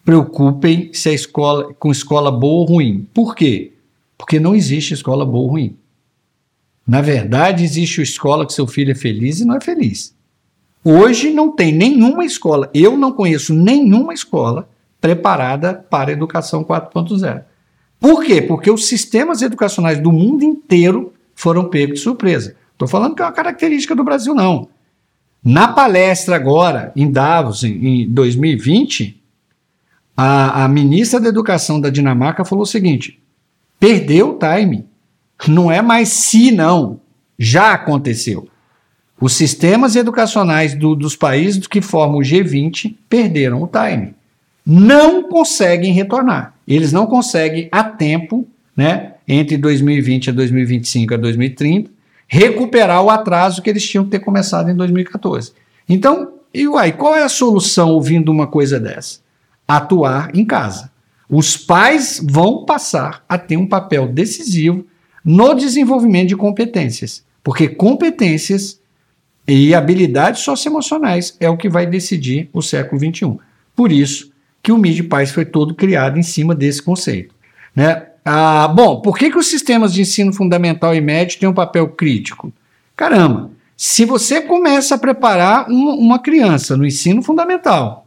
preocupem 0.05 0.89
se 0.93 1.09
a 1.09 1.13
escola 1.13 1.73
com 1.73 1.91
escola 1.91 2.31
boa 2.31 2.61
ou 2.61 2.65
ruim. 2.65 3.07
Por 3.13 3.35
quê? 3.35 3.73
Porque 4.17 4.39
não 4.39 4.55
existe 4.55 4.93
escola 4.93 5.25
boa 5.25 5.43
ou 5.43 5.49
ruim. 5.49 5.77
Na 6.87 7.01
verdade, 7.01 7.63
existe 7.63 8.01
escola 8.01 8.45
que 8.45 8.53
seu 8.53 8.65
filho 8.65 8.91
é 8.91 8.95
feliz 8.95 9.41
e 9.41 9.45
não 9.45 9.55
é 9.55 9.59
feliz. 9.59 10.15
Hoje 10.83 11.31
não 11.31 11.51
tem 11.51 11.73
nenhuma 11.73 12.23
escola, 12.23 12.69
eu 12.73 12.95
não 12.95 13.11
conheço 13.11 13.53
nenhuma 13.53 14.13
escola 14.13 14.69
preparada 15.01 15.73
para 15.73 16.11
a 16.11 16.13
educação 16.13 16.63
4.0. 16.63 17.43
Por 17.99 18.23
quê? 18.23 18.41
Porque 18.41 18.71
os 18.71 18.87
sistemas 18.87 19.41
educacionais 19.41 19.99
do 19.99 20.11
mundo 20.11 20.43
inteiro 20.43 21.13
foram 21.35 21.69
pegos 21.69 21.99
de 21.99 22.03
surpresa. 22.03 22.55
Estou 22.71 22.87
falando 22.87 23.15
que 23.15 23.21
é 23.21 23.25
uma 23.25 23.31
característica 23.31 23.93
do 23.95 24.03
Brasil, 24.03 24.33
não. 24.33 24.69
Na 25.47 25.65
palestra 25.69 26.35
agora, 26.35 26.91
em 26.93 27.09
Davos, 27.09 27.63
em, 27.63 28.01
em 28.01 28.09
2020, 28.09 29.17
a, 30.17 30.65
a 30.65 30.67
ministra 30.67 31.21
da 31.21 31.29
Educação 31.29 31.79
da 31.79 31.89
Dinamarca 31.89 32.43
falou 32.43 32.63
o 32.63 32.67
seguinte: 32.67 33.17
Perdeu 33.79 34.31
o 34.31 34.37
time. 34.37 34.83
Não 35.47 35.71
é 35.71 35.81
mais 35.81 36.09
se, 36.09 36.51
não. 36.51 36.99
Já 37.39 37.71
aconteceu. 37.71 38.49
Os 39.21 39.35
sistemas 39.35 39.95
educacionais 39.95 40.75
do, 40.75 40.93
dos 40.93 41.15
países 41.15 41.65
que 41.65 41.79
formam 41.79 42.17
o 42.17 42.23
G20 42.23 42.97
perderam 43.07 43.63
o 43.63 43.69
time. 43.69 44.15
Não 44.65 45.29
conseguem 45.29 45.93
retornar. 45.93 46.55
Eles 46.67 46.91
não 46.91 47.07
conseguem 47.07 47.69
a 47.71 47.85
tempo, 47.85 48.45
né, 48.75 49.13
entre 49.25 49.55
2020 49.55 50.29
a 50.29 50.33
2025 50.33 51.13
a 51.13 51.17
2030, 51.17 51.96
recuperar 52.27 53.01
o 53.01 53.09
atraso 53.09 53.61
que 53.61 53.69
eles 53.69 53.87
tinham 53.87 54.03
que 54.03 54.11
ter 54.11 54.19
começado 54.19 54.69
em 54.69 54.75
2014. 54.75 55.53
Então, 55.87 56.33
e 56.53 56.67
uai, 56.67 56.91
qual 56.91 57.15
é 57.15 57.23
a 57.23 57.29
solução 57.29 57.91
ouvindo 57.91 58.31
uma 58.31 58.47
coisa 58.47 58.79
dessa? 58.79 59.19
Atuar 59.67 60.35
em 60.35 60.45
casa. 60.45 60.91
Os 61.29 61.57
pais 61.57 62.21
vão 62.23 62.65
passar 62.65 63.23
a 63.27 63.37
ter 63.37 63.57
um 63.57 63.67
papel 63.67 64.07
decisivo 64.07 64.85
no 65.23 65.53
desenvolvimento 65.53 66.29
de 66.29 66.35
competências, 66.35 67.23
porque 67.43 67.67
competências 67.67 68.79
e 69.47 69.73
habilidades 69.75 70.41
socioemocionais 70.41 71.35
é 71.39 71.49
o 71.49 71.57
que 71.57 71.69
vai 71.69 71.85
decidir 71.85 72.49
o 72.53 72.61
século 72.61 72.99
XXI. 72.99 73.37
Por 73.75 73.91
isso 73.91 74.31
que 74.63 74.71
o 74.71 74.77
MIDI 74.77 75.03
Paz 75.03 75.31
foi 75.31 75.45
todo 75.45 75.75
criado 75.75 76.17
em 76.17 76.23
cima 76.23 76.55
desse 76.55 76.81
conceito. 76.81 77.33
Né? 77.75 78.07
Ah, 78.29 78.67
bom, 78.67 78.99
por 78.99 79.17
que, 79.17 79.31
que 79.31 79.37
os 79.37 79.47
sistemas 79.47 79.93
de 79.93 80.01
ensino 80.01 80.33
fundamental 80.33 80.93
e 80.93 80.99
médio 80.99 81.39
têm 81.39 81.47
um 81.47 81.53
papel 81.53 81.87
crítico? 81.87 82.51
Caramba, 82.93 83.51
se 83.77 84.03
você 84.03 84.41
começa 84.41 84.95
a 84.95 84.97
preparar 84.97 85.69
um, 85.69 85.91
uma 85.91 86.19
criança 86.19 86.75
no 86.75 86.85
ensino 86.85 87.23
fundamental 87.23 88.05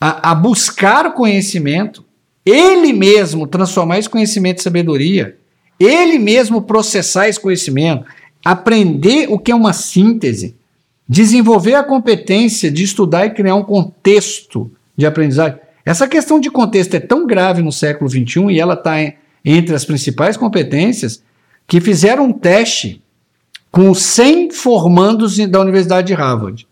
a, 0.00 0.30
a 0.30 0.34
buscar 0.34 1.06
o 1.06 1.12
conhecimento, 1.12 2.04
ele 2.46 2.92
mesmo 2.92 3.48
transformar 3.48 3.98
esse 3.98 4.08
conhecimento 4.08 4.60
em 4.60 4.62
sabedoria, 4.62 5.36
ele 5.80 6.16
mesmo 6.16 6.62
processar 6.62 7.28
esse 7.28 7.40
conhecimento, 7.40 8.04
aprender 8.44 9.26
o 9.28 9.40
que 9.40 9.50
é 9.50 9.56
uma 9.56 9.72
síntese, 9.72 10.54
desenvolver 11.08 11.74
a 11.74 11.82
competência 11.82 12.70
de 12.70 12.84
estudar 12.84 13.26
e 13.26 13.30
criar 13.30 13.56
um 13.56 13.64
contexto 13.64 14.70
de 14.96 15.04
aprendizagem. 15.04 15.58
Essa 15.88 16.06
questão 16.06 16.38
de 16.38 16.50
contexto 16.50 16.92
é 16.92 17.00
tão 17.00 17.26
grave 17.26 17.62
no 17.62 17.72
século 17.72 18.10
XXI 18.10 18.50
e 18.50 18.60
ela 18.60 18.74
está 18.74 18.96
entre 19.42 19.74
as 19.74 19.86
principais 19.86 20.36
competências 20.36 21.22
que 21.66 21.80
fizeram 21.80 22.26
um 22.26 22.32
teste 22.34 23.02
com 23.70 23.94
100 23.94 24.50
formandos 24.50 25.38
da 25.48 25.58
Universidade 25.58 26.08
de 26.08 26.12
Harvard. 26.12 26.68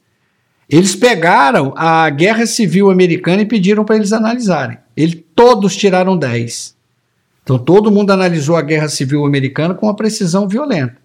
Eles 0.68 0.94
pegaram 0.94 1.72
a 1.78 2.10
Guerra 2.10 2.44
Civil 2.44 2.90
Americana 2.90 3.40
e 3.40 3.46
pediram 3.46 3.86
para 3.86 3.96
eles 3.96 4.12
analisarem. 4.12 4.76
Ele, 4.94 5.14
todos 5.34 5.74
tiraram 5.74 6.14
10. 6.14 6.76
Então 7.42 7.58
todo 7.58 7.90
mundo 7.90 8.10
analisou 8.10 8.54
a 8.54 8.60
Guerra 8.60 8.90
Civil 8.90 9.24
Americana 9.24 9.72
com 9.72 9.86
uma 9.86 9.96
precisão 9.96 10.46
violenta. 10.46 10.98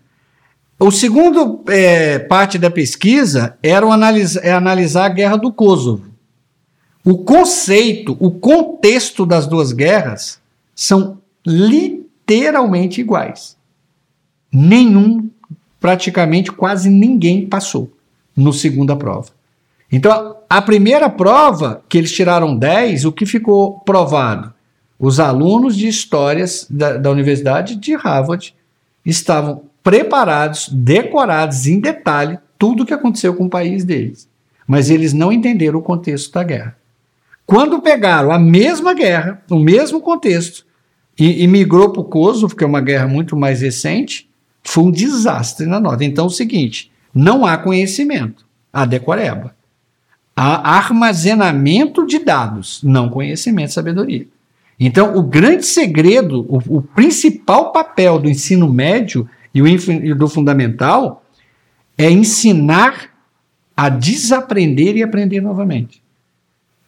O 0.78 0.92
segundo 0.92 1.64
é, 1.70 2.20
parte 2.20 2.58
da 2.58 2.70
pesquisa 2.70 3.58
era 3.64 3.86
analisar, 3.86 4.42
é 4.44 4.52
analisar 4.52 5.06
a 5.06 5.10
Guerra 5.10 5.38
do 5.38 5.54
Kosovo. 5.54 6.11
O 7.04 7.18
conceito, 7.20 8.16
o 8.20 8.30
contexto 8.30 9.26
das 9.26 9.48
duas 9.48 9.72
guerras 9.72 10.40
são 10.76 11.18
literalmente 11.46 13.02
iguais. 13.02 13.58
Nenhum, 14.52 15.30
praticamente 15.80 16.52
quase 16.52 16.90
ninguém 16.90 17.48
passou 17.48 17.92
no 18.36 18.54
segunda 18.54 18.96
prova. 18.96 19.30
Então, 19.92 20.38
a 20.50 20.62
primeira 20.62 21.10
prova, 21.10 21.84
que 21.90 21.98
eles 21.98 22.12
tiraram 22.12 22.56
10, 22.56 23.06
o 23.06 23.12
que 23.12 23.26
ficou 23.26 23.80
provado? 23.80 24.54
Os 24.98 25.20
alunos 25.20 25.76
de 25.76 25.88
histórias 25.88 26.68
da, 26.70 26.98
da 26.98 27.10
Universidade 27.10 27.76
de 27.76 27.96
Harvard 27.96 28.56
estavam 29.04 29.64
preparados, 29.84 30.70
decorados 30.72 31.66
em 31.66 31.80
detalhe 31.80 32.38
tudo 32.58 32.84
o 32.84 32.86
que 32.86 32.94
aconteceu 32.94 33.34
com 33.34 33.46
o 33.46 33.50
país 33.50 33.84
deles. 33.84 34.30
Mas 34.68 34.90
eles 34.92 35.12
não 35.12 35.32
entenderam 35.32 35.80
o 35.80 35.82
contexto 35.82 36.32
da 36.32 36.44
guerra. 36.44 36.78
Quando 37.52 37.82
pegaram 37.82 38.32
a 38.32 38.40
mesma 38.40 38.94
guerra, 38.94 39.44
o 39.52 39.60
mesmo 39.60 40.00
contexto, 40.00 40.66
e, 41.20 41.44
e 41.44 41.48
migrou 41.48 41.90
para 41.90 42.00
o 42.00 42.06
Kosovo, 42.06 42.56
que 42.56 42.64
é 42.64 42.68
uma 42.68 42.80
guerra 42.80 43.10
muito 43.10 43.36
mais 43.36 43.60
recente, 43.60 44.30
foi 44.64 44.86
um 44.86 44.90
desastre 44.90 45.66
na 45.66 45.78
nota. 45.78 46.06
Então 46.06 46.24
é 46.24 46.28
o 46.28 46.32
seguinte: 46.32 46.90
não 47.14 47.46
há 47.46 47.58
conhecimento, 47.58 48.46
há 48.72 48.86
decoreba. 48.86 49.54
Há 50.34 50.78
armazenamento 50.78 52.08
de 52.08 52.20
dados, 52.20 52.82
não 52.84 53.10
conhecimento, 53.10 53.74
sabedoria. 53.74 54.26
Então, 54.80 55.18
o 55.18 55.22
grande 55.22 55.66
segredo, 55.66 56.46
o, 56.48 56.78
o 56.78 56.82
principal 56.82 57.74
papel 57.74 58.18
do 58.18 58.30
ensino 58.30 58.72
médio 58.72 59.30
e, 59.54 59.62
o, 59.62 59.68
e 59.68 60.14
do 60.14 60.30
fundamental 60.30 61.22
é 61.98 62.10
ensinar 62.10 63.10
a 63.76 63.90
desaprender 63.90 64.96
e 64.96 65.04
aprender 65.04 65.42
novamente. 65.42 66.02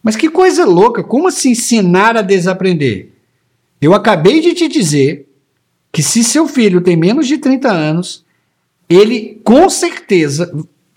Mas 0.04 0.18
que 0.18 0.30
coisa 0.30 0.66
louca, 0.66 1.02
como 1.02 1.30
assim 1.30 1.52
ensinar 1.52 2.18
a 2.18 2.22
desaprender? 2.22 3.10
Eu 3.82 3.94
acabei 3.94 4.42
de 4.42 4.54
te 4.54 4.68
dizer 4.68 5.30
que 5.92 6.04
se 6.04 6.24
seu 6.24 6.48
filho 6.48 6.82
tem 6.82 6.98
menos 6.98 7.26
de 7.26 7.38
30 7.38 7.72
anos, 7.72 8.26
ele 8.90 9.40
com 9.44 9.70
certeza 9.70 10.52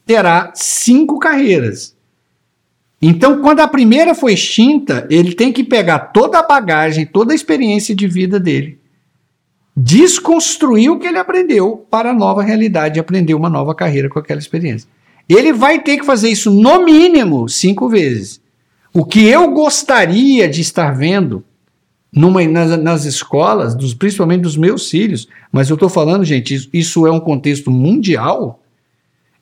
terá 0.05 0.53
cinco 0.55 1.19
carreiras. 1.19 1.95
Então, 3.01 3.43
quando 3.43 3.61
a 3.61 3.69
primeira 3.69 4.15
foi 4.15 4.33
extinta, 4.33 5.07
ele 5.11 5.35
tem 5.35 5.53
que 5.53 5.63
pegar 5.63 5.99
toda 5.99 6.39
a 6.39 6.47
bagagem, 6.47 7.07
toda 7.07 7.33
a 7.33 7.35
experiência 7.35 7.95
de 7.95 8.09
vida 8.09 8.41
dele, 8.41 8.79
desconstruir 9.77 10.91
o 10.91 10.99
que 10.99 11.07
ele 11.07 11.19
aprendeu 11.19 11.87
para 11.91 12.11
a 12.11 12.15
nova 12.15 12.43
realidade, 12.43 12.99
aprender 12.99 13.35
uma 13.35 13.51
nova 13.51 13.75
carreira 13.75 14.09
com 14.09 14.19
aquela 14.19 14.41
experiência. 14.41 14.89
Ele 15.29 15.53
vai 15.53 15.83
ter 15.83 15.99
que 15.99 16.07
fazer 16.07 16.31
isso 16.31 16.51
no 16.51 16.85
mínimo 16.85 17.49
cinco 17.49 17.89
vezes. 17.89 18.41
O 18.99 19.05
que 19.05 19.27
eu 19.29 19.53
gostaria 19.53 20.49
de 20.49 20.63
estar 20.63 20.91
vendo 20.91 21.45
numa, 22.11 22.43
nas, 22.49 22.83
nas 22.83 23.05
escolas, 23.05 23.75
dos, 23.75 23.93
principalmente 23.93 24.41
dos 24.41 24.57
meus 24.57 24.89
filhos, 24.89 25.29
mas 25.53 25.69
eu 25.69 25.75
estou 25.75 25.91
falando, 25.91 26.25
gente, 26.25 26.55
isso, 26.55 26.71
isso 26.73 27.07
é 27.07 27.13
um 27.13 27.21
contexto 27.21 27.71
mundial. 27.71 28.63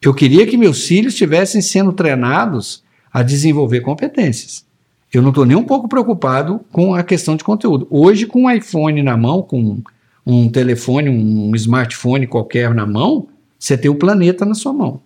Eu 0.02 0.12
queria 0.12 0.44
que 0.44 0.56
meus 0.56 0.84
filhos 0.84 1.12
estivessem 1.12 1.62
sendo 1.62 1.92
treinados 1.92 2.82
a 3.12 3.22
desenvolver 3.22 3.80
competências. 3.82 4.66
Eu 5.12 5.22
não 5.22 5.28
estou 5.28 5.46
nem 5.46 5.56
um 5.56 5.62
pouco 5.62 5.86
preocupado 5.88 6.60
com 6.72 6.92
a 6.92 7.04
questão 7.04 7.36
de 7.36 7.44
conteúdo. 7.44 7.86
Hoje, 7.88 8.26
com 8.26 8.46
um 8.46 8.50
iPhone 8.50 9.04
na 9.04 9.16
mão, 9.16 9.40
com 9.40 9.80
um 10.26 10.48
telefone, 10.48 11.08
um 11.08 11.54
smartphone 11.54 12.26
qualquer 12.26 12.74
na 12.74 12.84
mão, 12.84 13.28
você 13.56 13.78
tem 13.78 13.88
o 13.88 13.94
planeta 13.94 14.44
na 14.44 14.54
sua 14.54 14.72
mão. 14.72 15.00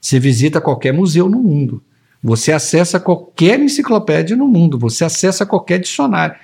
Você 0.00 0.20
visita 0.20 0.60
qualquer 0.60 0.92
museu 0.92 1.28
no 1.28 1.42
mundo. 1.42 1.82
Você 2.22 2.52
acessa 2.52 2.98
qualquer 2.98 3.60
enciclopédia 3.60 4.36
no 4.36 4.48
mundo, 4.48 4.78
você 4.78 5.04
acessa 5.04 5.46
qualquer 5.46 5.78
dicionário. 5.78 6.34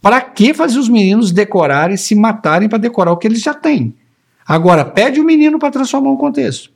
Para 0.00 0.20
que 0.20 0.52
fazer 0.52 0.78
os 0.78 0.88
meninos 0.88 1.30
decorarem, 1.30 1.96
se 1.96 2.14
matarem 2.14 2.68
para 2.68 2.78
decorar 2.78 3.12
o 3.12 3.16
que 3.16 3.28
eles 3.28 3.40
já 3.40 3.54
têm? 3.54 3.94
Agora, 4.46 4.84
pede 4.84 5.20
o 5.20 5.24
menino 5.24 5.58
para 5.58 5.70
transformar 5.70 6.10
um 6.10 6.16
contexto. 6.16 6.70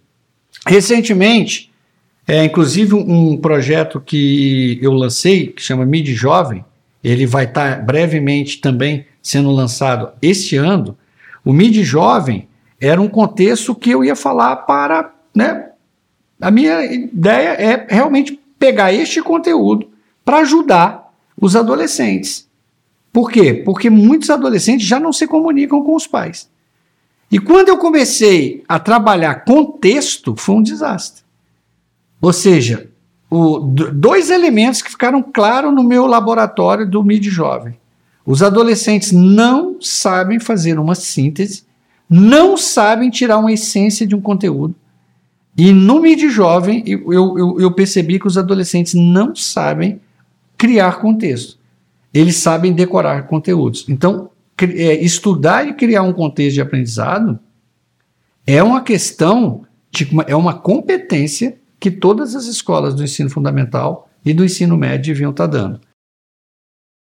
Recentemente, 0.64 1.72
é 2.26 2.44
inclusive 2.44 2.94
um 2.94 3.37
projeto 3.37 4.00
que 4.00 4.78
eu 4.80 4.92
lancei, 4.92 5.48
que 5.48 5.62
chama 5.62 5.85
Mid 5.85 6.09
Jovem, 6.09 6.64
ele 7.02 7.26
vai 7.26 7.44
estar 7.44 7.76
tá 7.76 7.82
brevemente 7.82 8.61
também 8.61 9.06
sendo 9.22 9.50
lançado 9.50 10.11
este 10.20 10.56
ano. 10.56 10.96
O 11.44 11.52
Mid 11.52 11.76
Jovem 11.82 12.48
era 12.80 13.00
um 13.00 13.09
contexto 13.09 13.74
que 13.74 13.90
eu 13.90 14.04
ia 14.04 14.16
falar 14.16 14.56
para 14.56 15.12
né, 15.35 15.70
a 16.40 16.51
minha 16.51 16.85
ideia 16.85 17.49
é 17.51 17.87
realmente 17.88 18.38
pegar 18.59 18.92
este 18.92 19.22
conteúdo 19.22 19.88
para 20.25 20.38
ajudar 20.38 21.12
os 21.40 21.57
adolescentes. 21.57 22.46
Por 23.12 23.31
quê? 23.31 23.55
Porque 23.55 23.88
muitos 23.88 24.29
adolescentes 24.29 24.87
já 24.87 25.01
não 25.01 25.12
se 25.12 25.27
comunicam 25.27 25.83
com 25.83 25.94
os 25.94 26.07
pais. 26.07 26.49
E 27.31 27.38
quando 27.38 27.68
eu 27.68 27.79
comecei 27.79 28.62
a 28.68 28.79
trabalhar 28.79 29.44
contexto, 29.44 30.37
foi 30.37 30.57
um 30.57 30.62
desastre. 30.62 31.25
Ou 32.20 32.33
seja, 32.33 32.88
o, 33.31 33.59
dois 33.59 34.31
elementos 34.31 34.83
que 34.83 34.90
ficaram 34.90 35.22
claros 35.22 35.75
no 35.75 35.83
meu 35.83 36.07
laboratório 36.07 36.88
do 36.88 37.03
MID 37.03 37.31
Jovem. 37.31 37.79
Os 38.25 38.42
adolescentes 38.42 39.12
não 39.12 39.81
sabem 39.81 40.38
fazer 40.38 40.79
uma 40.79 40.94
síntese, 40.94 41.64
não 42.09 42.57
sabem 42.57 43.11
tirar 43.11 43.38
uma 43.38 43.53
essência 43.53 44.07
de 44.07 44.14
um 44.14 44.20
conteúdo 44.20 44.75
e 45.57 45.73
no 45.73 46.01
mídia 46.01 46.29
jovem, 46.29 46.83
eu, 46.87 47.38
eu, 47.38 47.61
eu 47.61 47.73
percebi 47.73 48.19
que 48.19 48.27
os 48.27 48.37
adolescentes 48.37 48.92
não 48.92 49.35
sabem 49.35 50.01
criar 50.59 51.01
contexto. 51.01 51.59
Eles 52.12 52.37
sabem 52.37 52.73
decorar 52.73 53.27
conteúdos. 53.27 53.87
Então, 53.88 54.31
é, 54.61 55.03
estudar 55.03 55.66
e 55.66 55.75
criar 55.75 56.03
um 56.03 56.12
contexto 56.12 56.55
de 56.55 56.61
aprendizado 56.61 57.38
é 58.47 58.62
uma 58.62 58.83
questão, 58.83 59.64
de, 59.90 60.09
é 60.27 60.37
uma 60.37 60.55
competência 60.55 61.59
que 61.81 61.90
todas 61.90 62.35
as 62.35 62.47
escolas 62.47 62.95
do 62.95 63.03
ensino 63.03 63.31
fundamental 63.31 64.09
e 64.25 64.35
do 64.35 64.45
ensino 64.45 64.77
médio 64.77 65.14
deviam 65.14 65.31
estar 65.31 65.47
dando. 65.47 65.81